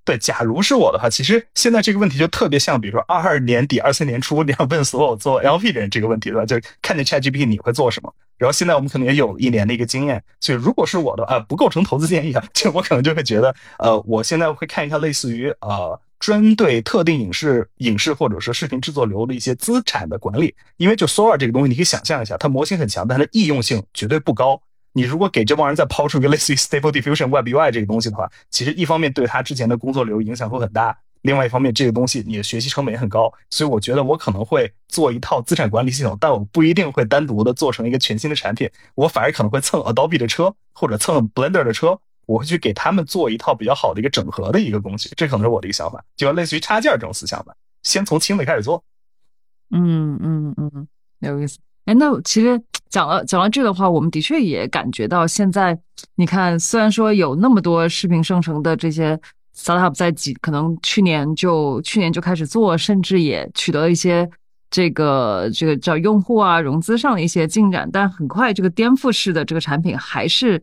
[0.04, 6.46] 对，假如是我的话，其实现在这个问题就特别像，比如说二二年底、二三年初，你要问所有做 LP 的人这个问题，对吧？
[6.46, 8.10] 就看见 ChatGPT 你会做什么？
[8.38, 24.60] 然后现在我们可能也有一年的一个经验，所以如果是我的啊，不构成投资建议啊， 就我可能就会觉得，呃，我现在会看一下类似于呃，针对特定影视、影视或者说视频制作流的一些资产的管理，因为就 Sora 这个东西，你可以想象一下，它模型很强，但它的易用性绝对不高。
[24.92, 48.84] 你如果给这帮人再抛出一个类似于 Stable Diffusion Web UI 这个东西的话，其实一方面对他之前的工作流影响会很大，另外一方面这个东西你的学习成本也很高，所以我觉得我可能会做一套资产管理系统，但我不一定会单独的做成一个全新的产品，我反而可能会蹭 Adobe 的车或者蹭 Blender 的车，我会去给他们做一套比较好的一个整合的一个东西，这可能是我的一个想法，就类似于插件这种思想吧，先从轻的开始做。
[49.70, 50.86] 嗯嗯嗯，
[51.20, 51.58] 有意思。
[51.86, 55.78] 哎，那其实讲了讲到这个的话，我们的确也感觉到现在，
[56.16, 59.18] 你看，虽然说有那么多视频生成的这些
[59.56, 64.28] startup 在几，可能去年就去年就开始做，甚至也取得了一些
[64.68, 70.62] 这个这个叫用户啊融资上的一些进展，但很快这个颠覆式的这个产品还是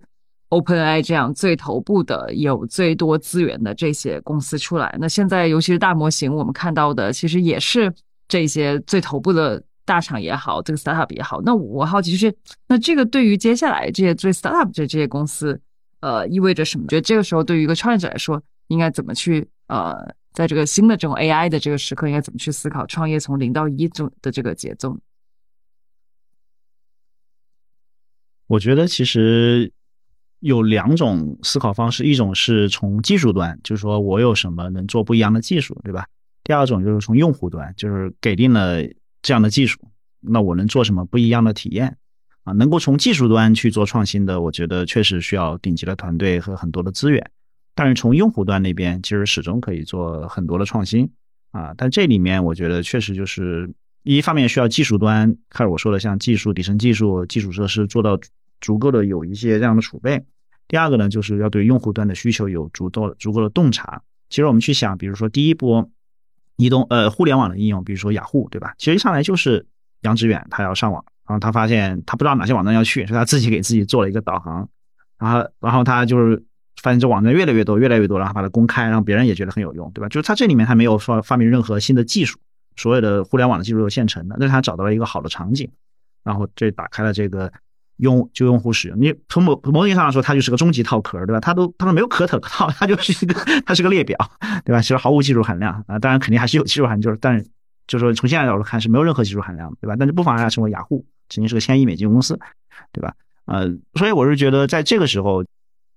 [0.50, 4.96] OpenAI 这样最头部的有最多资源的这些公司出来。
[5.00, 7.94] 那现在尤其是大模型，我们看到的其实也是
[8.28, 9.64] 这些最头部的。
[9.88, 12.36] 大厂也好，这个 startup 也好，那我好奇就是，
[12.68, 15.62] 那这个对于接下来这些最 startup 的这些公司，
[16.00, 16.88] 呃，意味着什么？
[16.88, 19.96] 觉得这个时候对于一个创业者来说，应该怎么去呃，
[20.34, 24.98] 在这个新的这种 AI 的这个时刻，应该怎么去思考创业从零到一中的这个节奏？
[28.48, 29.72] 我觉得其实
[30.46, 36.06] 有两种思考方式，一种是从技术端，就是说我有什么能做不一样的技术，对吧？
[36.44, 38.84] 第二种就是从用户端，就是给定了。
[39.28, 39.80] 这样的技术，
[40.22, 41.98] 那我能做什么不一样的体验
[42.44, 42.54] 啊？
[42.54, 47.32] 能够从技术端去做创新的，我觉得确实需要顶级的团队和很多的资源。
[47.74, 51.10] 但是从用户端那边，其实始终可以做很多的创新
[51.50, 51.74] 啊。
[51.76, 53.68] 但这里面我觉得确实就是
[54.04, 58.20] 一方面需要技术端，开始我说的像技术底层技术、基础设施做到
[58.62, 60.24] 足够的有一些这样的储备。
[60.68, 64.02] 第二个呢，就是要对用户端的需求有足够足够的洞察。
[64.30, 65.90] 其实我们去想，比如说第一波。
[66.58, 68.74] 移动呃互联网的应用，比如说雅虎，对吧？
[68.78, 69.66] 其实一上来就是
[70.04, 74.70] 杨致远他要上网，然后他发现他不知道哪些网站要去，所以他自己给自己做了一个导航，
[75.20, 76.42] 然后然后他就是
[76.82, 80.08] 发现这网站越来越多，越来越多，然后把它公开，让别人也觉得很有用，对吧？
[80.08, 82.40] 就是他这里面他没有说发明任何新的技术，
[82.78, 85.70] 所有的互联网的技术都现成的，但是他找到了一个好的场景，
[86.24, 87.52] 然后这打开了这个。
[87.98, 91.40] 用就用户使用，你从某某种意义上来说，它就是个终极套壳，对吧？
[91.40, 93.34] 它都它都没有可可套， 它就是一个
[93.66, 94.18] 它是个列表，
[94.66, 94.82] 对吧？
[94.82, 97.44] 其实毫无技术含量啊，当然肯定还是有技术含量，就是但是
[97.88, 99.96] 就是说从现在角度看是没有任何技术含量，对吧？
[99.98, 102.38] 但是不妨碍它成为雅虎，曾经是个千亿美金公司，
[102.92, 103.14] 对吧？
[103.46, 105.46] 呃，所以我是觉得在这个时候，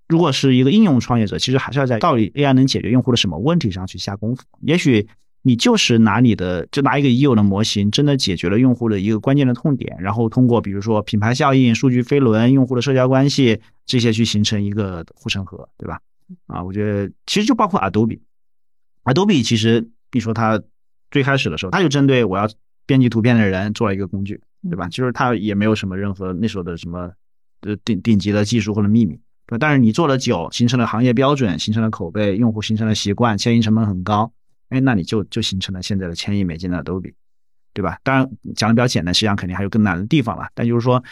[0.09, 5.09] 如果是一个应用创业者，其实还是要在到底 AI 能解决用户的什么问题上去下功夫，也许。
[5.49, 15.99] 你就是拿你的，就拿一个已有的模型，真的解决了用户的一个关键的痛点，然后通过比如说品牌效应、数据飞轮、用户的社交关系这些去形成一个护城河，对吧？
[16.47, 20.63] 啊，我觉得其实就包括 Adobe，Adobe 其实你说它
[21.11, 22.47] 最开始的时候，它就针对我要
[22.85, 24.39] 编辑图片的人做了一个工具，
[24.69, 24.87] 对吧？
[24.89, 27.11] 就是它也没有什么任何那时候的什么
[27.63, 29.59] 呃顶顶级的技术或者秘密，对？
[29.59, 34.31] 但是你做了久，形成了行业标准，形成了口碑，用户形成了习惯，迁移成本很高。
[34.69, 37.15] 哎，那你就就形成了现在的千亿美金的 Adobe，
[37.73, 37.99] 对吧？
[38.03, 40.49] 当然讲的比较简单，实际上肯定还有更难的地方了。
[40.55, 41.03] 但就是说，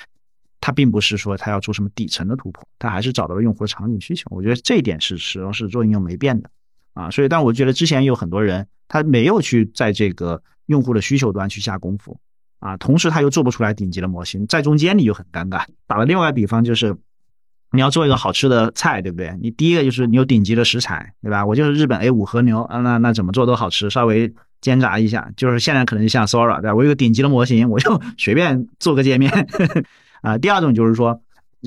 [0.61, 4.27] 它并不是说它要做什么底层的突破，它还是找到了用户的场景需求。
[4.31, 6.51] 我觉得这一点是始终是做应用没变的
[6.93, 7.11] 啊。
[7.11, 12.19] 所以，但我觉得之前有很多人他没有去在这个用户的需求端去下功夫
[12.59, 15.65] 啊，同时他又做不出来顶级的模型，在中间你就很尴尬。
[15.87, 16.97] 打了另外一比方就是。
[17.77, 19.37] 你要做一个好吃的菜，对不对？
[19.41, 21.45] 你第一个就是你有顶级的食材，对吧？
[21.45, 25.31] 我就是日本 A 五和牛啊，那那怎么做都好吃，稍微煎炸一下。
[25.37, 26.75] 就是现在可能就像 Sora，对吧？
[26.75, 29.31] 我有个顶级的模型， 我就随便做个界面
[30.23, 30.39] 啊。
[30.39, 31.21] 第二种就是说，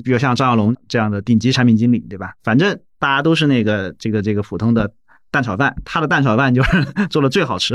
[0.04, 2.34] 比如像张小龙这样的顶级产品经理，对吧？
[2.42, 4.92] 反正大家都是那个这个这个普通的
[5.30, 7.74] 蛋炒饭，他的蛋炒饭就是 做的最好吃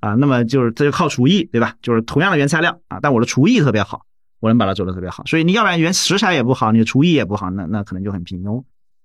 [0.00, 0.14] 啊。
[0.14, 1.74] 那么就是这就靠厨艺，对吧？
[1.80, 4.04] 就是同样的原材料啊，但我的厨艺特别好。
[4.40, 8.62] 我能把它做得特别好，所以你要不然原食材也不好，你的厨艺也不好，那那可能就很平庸。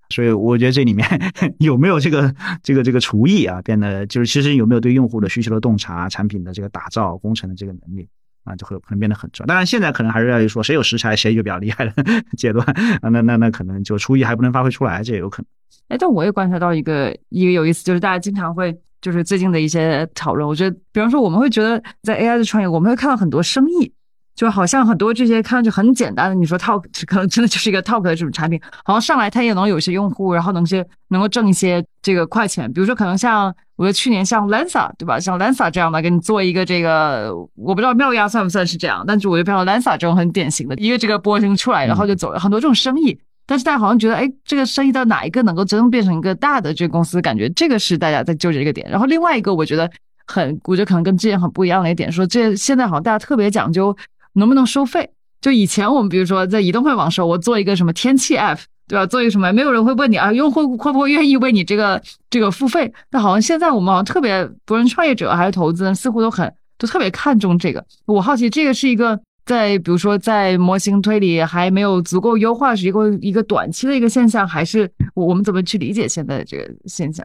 [0.09, 1.07] 所以我觉得这里面
[1.59, 8.07] 有没有这个这个这个厨艺啊，变得就是其实有没有对用户的需求的洞察、产品的这个打造、工程的这个能力
[8.43, 9.47] 啊，就会可能变得很重要。
[9.47, 11.93] 当然，现在可能还是要说谁有食材谁就比较厉害的
[12.37, 12.63] 阶段
[13.01, 15.47] 啊，那那那可能就厨艺还不能发挥出来，这也有可能。
[15.87, 23.91] 哎，但我也观察到一个一个有意思，就是大家经常会就是最近的一些讨论，我觉得，比方说我们会觉得在 AI 的创业，我们会看到很多生意。
[24.35, 32.71] 就好像很多这些看上去很简单的，你说 Talk 可能真的就是一个 Talk 的这种产品，好像上来它也能有一些用户，然后能些能够挣一些这个快钱。
[32.71, 43.17] 比如说可能像我觉得去年像 Lensa 对吧，像 Lensa 这样的给你做一个这个，我不知道妙鸭算不算是这样，但是我觉得比如 Lensa 这种很典型的一个这个波形出来，然后就走了很多这种生意。
[43.45, 47.21] 但是大家好像觉得，哎，这个生意到哪一个能够真正变成一个大的这个公司？
[47.21, 48.89] 感觉这个是大家在纠结一个点。
[48.89, 49.89] 然后另外一个我觉得
[50.25, 53.95] 很，我觉得可能跟之前很不一样的一点，说这现在好像大家特别讲究。
[54.35, 55.09] 能不能收费？
[55.41, 59.05] 就以前我们比如说在移动互联网时候，我做一个什么天气 app，对吧？
[59.05, 62.91] 做一个什么，没有人会问你啊，用户会不会愿意为你这个这个付费？
[63.11, 67.85] 但好像现在我们好像特别，不论创业者还是投资人，似乎都很都特别看重这个。
[68.05, 77.23] 我好奇，这个是一个在比如说在模型推理还没有足够优化，是一个一个短期的一个现象，还是我们怎么去理解现在的这个现象？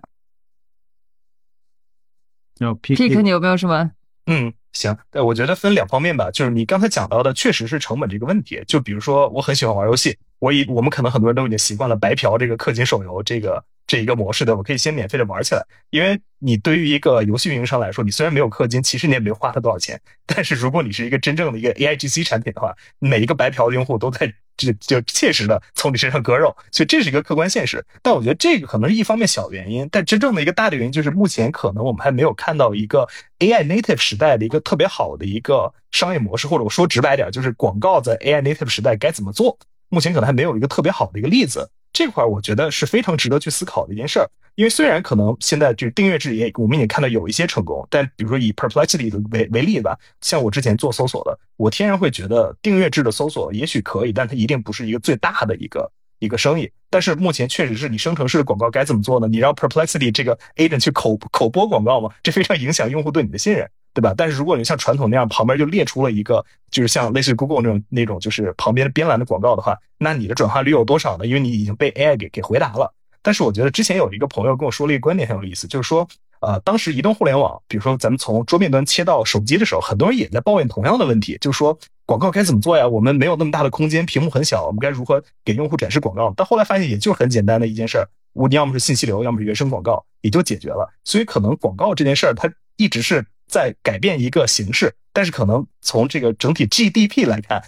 [2.59, 3.91] 要 pick，你有没有什么？
[4.27, 4.53] 嗯。
[4.73, 8.63] 行，我觉得分两方面吧，就是你刚才讲到的，确实是成本这个问题。
[8.69, 15.67] 就比如说，我很喜欢玩游戏，我以我们可能很多人都已经习惯了白嫖这个氪金手游这个这一个模式的，我可以先免费的玩起来。
[15.91, 24.33] 因为你对于一个游戏运营商来说，你虽然没有氪金，其实你也没花他多少钱，但是如果你是一个真正的一个 AIGC 产品的话，每一个白嫖的用户都在。
[24.67, 27.85] 就就切实的从你身上割肉，所以这是一个客观现实。
[28.03, 33.09] 但我觉得这个可能是一方面小原因，但真正的一个大的原因就是目前可能我们还没有看到一个
[33.39, 39.59] AI native 时代的一个特别好的一个商业模式，或者我说直白点，就是广告在 AI native 时代该怎么做，
[39.89, 41.71] 目前可能还没有一个特别好的一个例子。
[41.93, 44.29] 这块我觉得是非常值得去思考的一件事儿。
[44.57, 56.71] 因为虽然可能现在就订阅制也，我们也看到有一些成功，但比如说以 Perplexity 为为例吧，像我之前做搜索的，我天然会觉得订阅制的搜索也许可以，但它一定不是一个最大的一个一个生意。
[56.91, 59.29] 但是目前确实是你生成式的广告该怎么做呢？
[59.29, 62.11] 你让 Perplexity 这个 agent 去口口播广告吗？
[62.23, 64.15] 这非常影响用户对你的信任，对吧？
[64.17, 71.27] 但是如果你像传统那样旁边就列出了一个，就是像类似于 Google 那种那种就是旁边的边栏的广告的话，那你的转化率有多少呢？
[71.27, 72.93] 因为你已经被 AI 给给回答了。
[73.23, 76.09] 但是我觉得之前有一个朋友跟我说了一个观点很有意思，就是说，
[76.41, 82.89] 呃，当时移动互联网，比如说咱们从桌面端切到手机的时候，很多人也在抱怨同样的问题，就是说广告该怎么做呀？
[82.89, 86.33] 我们没有那么大的空间，屏幕很小，我们该如何给用户展示广告？
[86.35, 90.89] 但后来发现，也就是很简单的一件事儿，我要么是信息流，要么是原生广告，也就解决了。
[91.05, 97.63] 所以可能广告这件事儿，它一直是在改变一个形式，但是可能从这个整体 GDP 来看。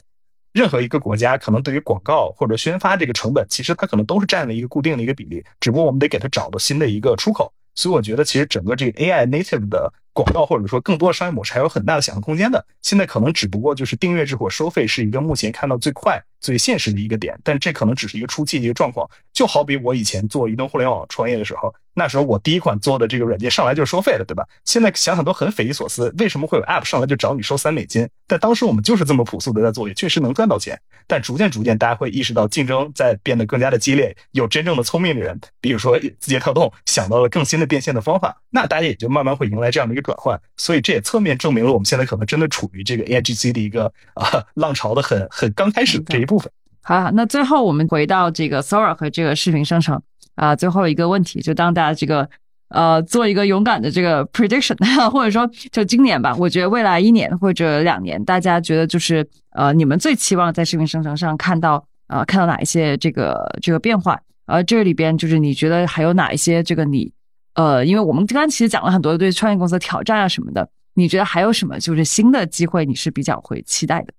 [0.53, 7.51] 任何一个国家可能对于广告或者宣发这个成本，其实它可能都是占了一个固定的一个比例，只不过我们得给它找到新的一个出口。
[7.74, 12.62] 所以我觉得，其实整个这个 AI native 的广告或者说更多的商业模式还有很大的想象空间的。
[12.83, 16.22] 现在可能只不过就是订阅制或收费是一个目前看到最快。
[16.43, 19.09] 最现实的一个点，但这可能只是一个初期的一个状况。
[19.32, 24.47] 就好比我以前做移动互联网创业的时候，那时候我第一款做的这个软件上来就是收费的，对吧？
[24.66, 28.07] 现在想想都很匪夷所思，为什么会有 App 上来就找你收三美金？
[28.26, 30.78] 但当时我们就是这么朴素的在做，也确实能赚到钱。
[31.07, 40.38] 但逐渐逐渐，大家会意识到竞争在变得更加的激烈，有真正的聪明的人，比如说字节跳动想到了更新的变现的方法，那大家也就慢慢会迎来这样的一个转换。
[40.59, 46.51] 所以这也侧面证明了我们现在可能真的处于这个 AIGC 的一个啊浪潮的很很刚开始的这一部分。
[46.80, 50.01] 好，那最后我们回到这个 Sora 和这个视频生成
[50.35, 52.26] 啊，最后一个问题，就当大家这个
[52.70, 54.74] 呃做一个勇敢的这个 prediction，
[55.12, 64.18] 或者说就今年吧，我觉得未来一年或者两年，大家觉得就是呃你们最期望在视频生成上看到呃看到哪一些这个这个变化？
[64.47, 67.12] 而这里边就是你觉得还有哪一些这个你
[67.55, 74.12] 呃，因为我们刚刚其实讲了很多对创业公司的挑战啊什么的，你觉得还有什么就是新的机会你是比较会期待的？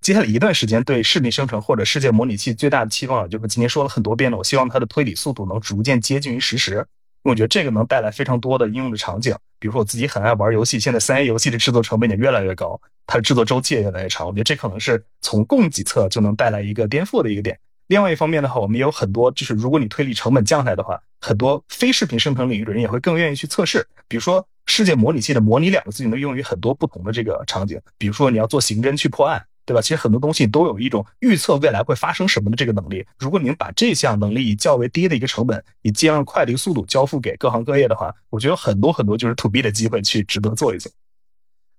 [0.00, 4.38] 接下来一段时间对视频生成或者世界模拟器最大的期望，就是今天说了很多遍了。
[4.38, 6.84] 我希望它的推理速度能逐渐接近于实时，
[7.22, 9.36] 我觉得这个能带来非常多的应用的场景。
[9.58, 14.26] 比如说我自己很爱玩游戏，现在三 A 游戏的制作成本也越来越高，它的制作周期也越来越长。
[14.26, 17.58] 我觉得这可能是从供给侧就能带来一个颠覆的一个点。
[17.88, 23.86] 另外一方面的话，我们也有很多，就是如果你推理成本降下来的话，很多非视频生成领域的人也会更愿意去测试。
[24.08, 29.44] 比如说世界模拟器的“模拟”两个字就能用于很多不同的这个场景，比如说你要做刑侦去破案。
[29.70, 29.80] 对吧？
[29.80, 33.06] 其实很多东西都有一种预测未来会发生什么的这个能力。
[33.20, 40.90] 如果你能把这项能力以较为低的一个成本，以尽量快的一个速度交付给各行各业的话，我觉得很多很多就是 to B 的机会去值得做一做。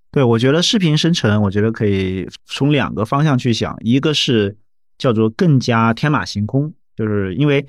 [0.10, 4.56] 对，我觉得视频生成，我觉得可以从两个方向去想，一个是
[4.98, 7.66] 叫做更加天马行空，就是因为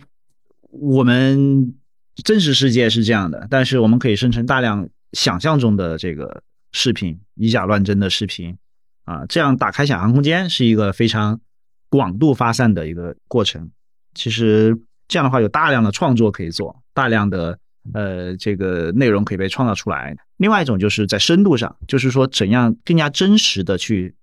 [0.71, 1.75] 我们
[2.23, 8.57] 真实世界是这样的，但是我们可以生成大量想象中的这个视频，以假乱真的视频。
[9.05, 11.41] 啊，这样打开想象空间是一个非常
[11.89, 13.71] 广度发散的一个过程。
[14.15, 14.79] 其实
[15.09, 17.59] 这样的话，有大量的创作可以做，大量的
[17.95, 20.17] 呃这个内容可以被创造出来。
[20.37, 24.15] 另外一种就是在深度上，就是说怎样更加真实的去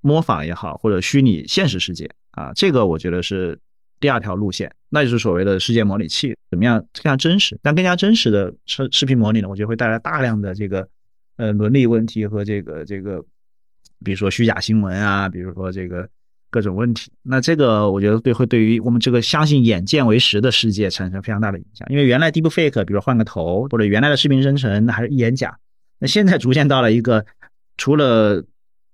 [0.00, 3.58] 模仿也好，或者虚拟现实世界啊，这个我觉得是
[4.00, 7.58] 第二条路线，那就是所谓的世界模拟器，怎么样更加真实？
[7.62, 10.86] 但更加真实的视视频模拟呢，我觉得会带来大量的这个
[11.36, 13.24] 呃伦理问题和这个这个，
[14.02, 16.08] 比如说虚假新闻啊，比如说这个。
[16.50, 21.84] 各种问题，那这个我觉得对会对于我们这个相信眼见为实的世界产生非常大的影响。
[21.90, 25.58] 因为原来 Deep Fake，比如换个头或者原来的视频生成，那还是一眼假。
[25.98, 27.26] 那现在逐渐到了一个，
[27.76, 28.44] 除了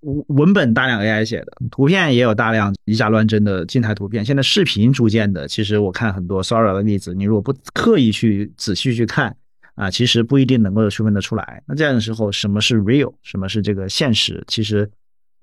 [0.01, 4.25] 文文本大量 AI 写的，图片也有大量以假乱真的静态图片。
[4.25, 9.37] 现在视频逐渐的，其实我看很多 Sora 的例子，你如果不刻意去仔细去看
[9.81, 11.63] 啊，其实不一定能够区分得出来。
[11.67, 14.45] 那这样的时候，什么是 real，什么是这个现实？
[14.47, 14.91] 其实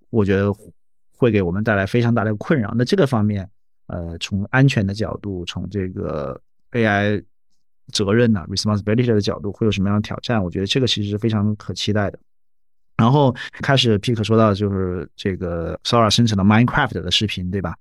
[0.10, 0.54] 我觉得。
[1.20, 2.72] 会给我们带来非常大的困扰。
[2.78, 3.50] 那这个方面，
[3.88, 6.40] 呃，从安全的角度，从这个
[6.74, 7.24] AI
[7.92, 10.44] 责任呢 responsibility 的角度，会有什么样的挑战？
[10.44, 12.20] 我觉得这个其实是非常可期待的。
[12.98, 17.76] 然后开始 Pick 说到就是这个 Sora 生成的 Minecraft 的视频，对吧？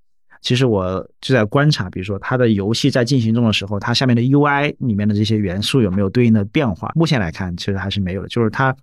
[0.46, 6.92] 其实我就在观察，比如说它的游戏在进行中的时候，它下面的 UI 里面的这些元素有没有对应的变化？
[6.94, 8.28] 目前来看，其实还是没有的。
[8.28, 8.76] 就是它。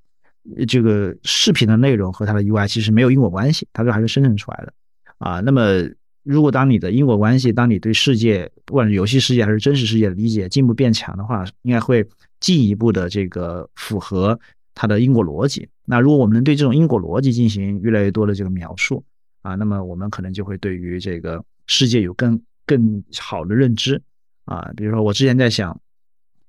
[0.68, 4.74] 这个视频的内容和它的 UI 其实没有因果关系，它都还是生成出来的
[5.18, 5.39] 啊。
[5.39, 5.89] 那么，
[6.24, 12.05] 如果当你的因果关系，当你对世界，不管是游戏世界还是真实世界的理解进一步变强的话，应该会
[12.41, 14.38] 进一步的这个符合
[14.76, 15.66] 它的因果逻辑。
[15.86, 19.01] 那如果我们能对这种因果逻辑进行越来越多的这个描述
[19.43, 24.01] 啊，那么我们可能就会对于这个世界有更更好的认知
[24.45, 24.72] 啊。
[24.76, 25.80] 比如说，我之前在想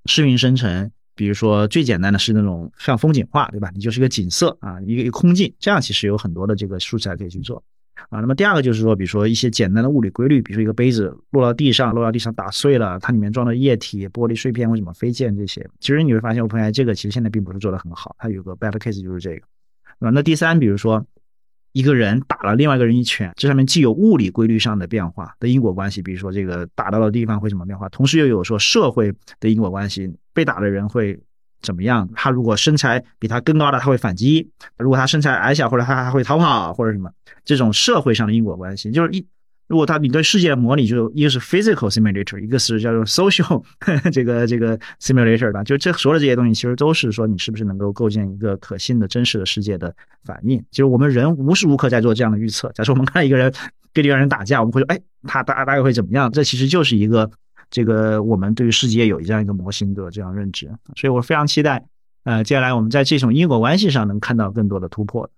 [0.07, 0.91] 视频生成。
[1.17, 3.71] 比如说，最简单的是那种像风景画，对吧？
[3.73, 7.63] 你就是一个景色啊，一个一个空镜，这样其实有很多的这个素材可以去做
[8.11, 8.19] 啊。
[8.19, 19.47] 那么第二个就是说，比如说一些简单的物理规律，比如说一个杯子落到地上，落到地上打碎了，它里面装的液体、玻璃碎片为什么飞溅这些，其实你会发现，OpenAI 这个其实现在并不是做的很好，它有个 bad case 就是这个。
[20.01, 21.07] 那第三，比如说。
[21.75, 31.19] 一个人打了另外一个人一拳，这上面既有物理规律上的变化的因果关系，比如说这个打到的地方会怎么变化，同时又有说社会的因果关系，被打的人会
[31.63, 32.09] 怎么样？
[32.15, 34.49] 他如果身材比他更高的，他会反击；
[34.79, 37.11] 如果他身材矮小或者他还会逃跑或者什么，
[37.45, 39.27] 这种社会上的因果关系就是一。
[39.75, 43.61] 如果他你对世界的模拟，就一个是 physical simulator，一个是叫做 social
[44.13, 50.63] 这个这个 simulator 吧，就这所有的这些东西，其实都是说你是不是能够构建一个可信的真实的世界的反应。
[50.71, 52.71] 就是我们人无时无刻在做这样的预测。
[52.73, 53.53] 假设我们看一个人
[53.93, 56.31] 跟一个人打架，我们会说，哎，他大大概会怎么样？
[56.31, 57.29] 这其实就是一个
[57.69, 60.71] 这个我们对于世界有这样一个模型的这样认知。
[60.95, 61.85] 所以我非常期待，
[62.23, 65.29] 呃，接下来我们在这种因果关系上能看到更多的突破。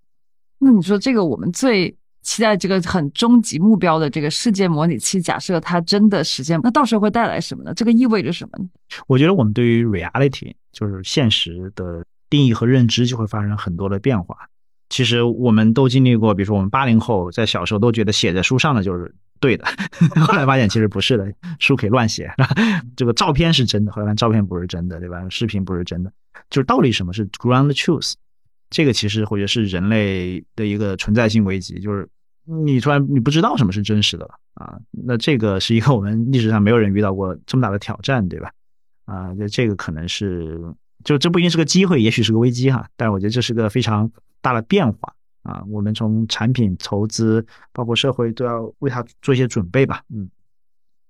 [0.58, 1.96] 那你说这个我们最。
[2.26, 7.72] 期待这个很终极目标的这个世界模拟器，假设它真的实现，那到时候会带来什么呢？
[7.72, 8.68] 这个意味着什么呢？
[9.06, 14.36] 我觉得我们对于 reality 就是现实的定义和认知就会发生很多的变化。
[14.88, 19.64] 其实我们都经历过，比如说我们八零后在小时候都觉得写在书上的就是对的，
[20.26, 22.28] 后来发现其实不是的，书可以乱写。
[22.96, 25.24] 这个照片是真的，后来照片不是真的，对吧？
[25.30, 26.10] 视频不是真的，
[26.50, 28.14] 就是到底什么是 ground truth？
[28.68, 32.08] 这个其实我觉得是人类的一个存在性危机，就是。
[32.46, 34.78] 你突然你不知道什么是真实的了啊？
[34.90, 38.52] 那这个是一个我们历史上没有人遇到过这么大的挑战，对吧？
[39.04, 40.60] 啊，这这个可能是
[41.04, 42.88] 就这不一定是个机会，也许是个危机哈。
[42.96, 45.62] 但是我觉得这是个非常大的变化啊。
[45.68, 50.02] 我们从产品投资，包括社会都要为它做一些准备吧。
[50.14, 50.28] 嗯，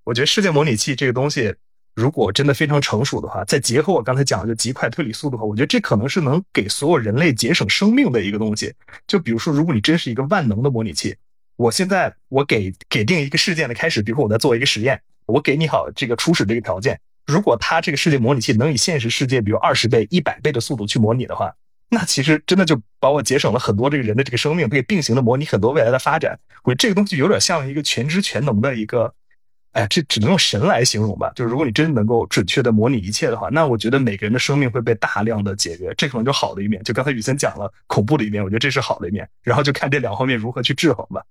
[0.05, 1.55] 我觉得世界模拟器这个东西，
[1.95, 8.75] 如果真的非常成熟的话，再结合我刚才讲的就极快推理速度的话，我觉得这可能是能给所有人类节省生命的一个东西。
[9.07, 11.15] 就比如说，如果你真是一个万能的模拟器。
[11.57, 16.99] 我现在我给给定一个事件的开始，比如说我在做一个实验，我给你好这个初始这个条件。
[17.27, 21.53] 如果它这个世界模拟器能以现实世界比如二十倍、一百倍的速度去模拟的话，
[21.89, 26.39] 那其实真的就把我节省了很多这个人的这个生命，可以并行的模拟很多未来的发展。
[26.63, 29.13] 我觉得这个东西有点像一个全知全能的一个，
[29.73, 31.33] 哎，这只能用神来形容吧。
[31.35, 36.83] 就是如果你真能够准确的模拟一切的话，那我觉得每个人的生命会被大量的节约，这可能就好的一面。
[36.85, 39.29] 就刚才雨森讲了恐怖的一面，我觉得这是好的一面。
[39.43, 41.23] 然后就看这两方面如何去制衡吧。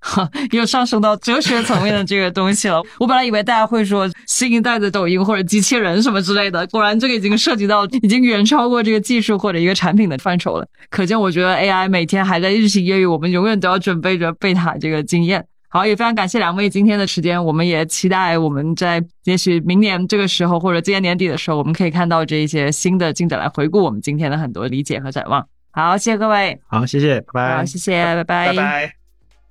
[0.00, 2.82] 哈， 又上升到哲学层面的这个东西了。
[2.98, 10.66] 我本来以为大家会说新一代的抖音或者机器人什么之类的，果然这个已经涉及到已经远超过这个技术或者一个产品的范畴了。
[10.90, 15.44] 可见，我觉得 AI 每天还在日新月异，我们永远都要准备着贝塔这个经验。
[15.70, 25.46] 好，也非常感谢两位今天的时间，我们也期待我们在也许明年这个时候或者今年年底的时候，我们可以看到这一些新的进展来回顾我们今天的很多理解和展望。
[25.72, 26.58] 好，谢谢各位。
[26.68, 27.56] 好，谢谢，拜拜。
[27.58, 28.97] 好，谢谢，拜拜拜。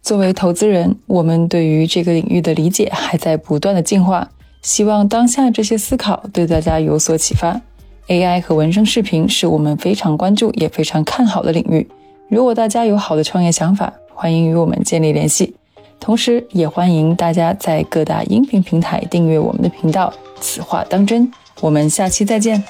[0.07, 4.29] 作为投资人，我们对于这个领域的理解还在不断的进化。
[4.61, 7.59] 希望当下这些思考对大家有所启发。
[8.07, 11.85] AI 和纹身视频是我们非常关注也非常看好的领域。
[12.29, 15.53] 如果大家有好的创业想法，欢迎与我们建立联系。
[15.99, 20.13] 同时，也欢迎大家在各大音频平台订阅我们的频道。
[20.39, 21.29] 此话当真，
[21.59, 22.63] 我们下期再见。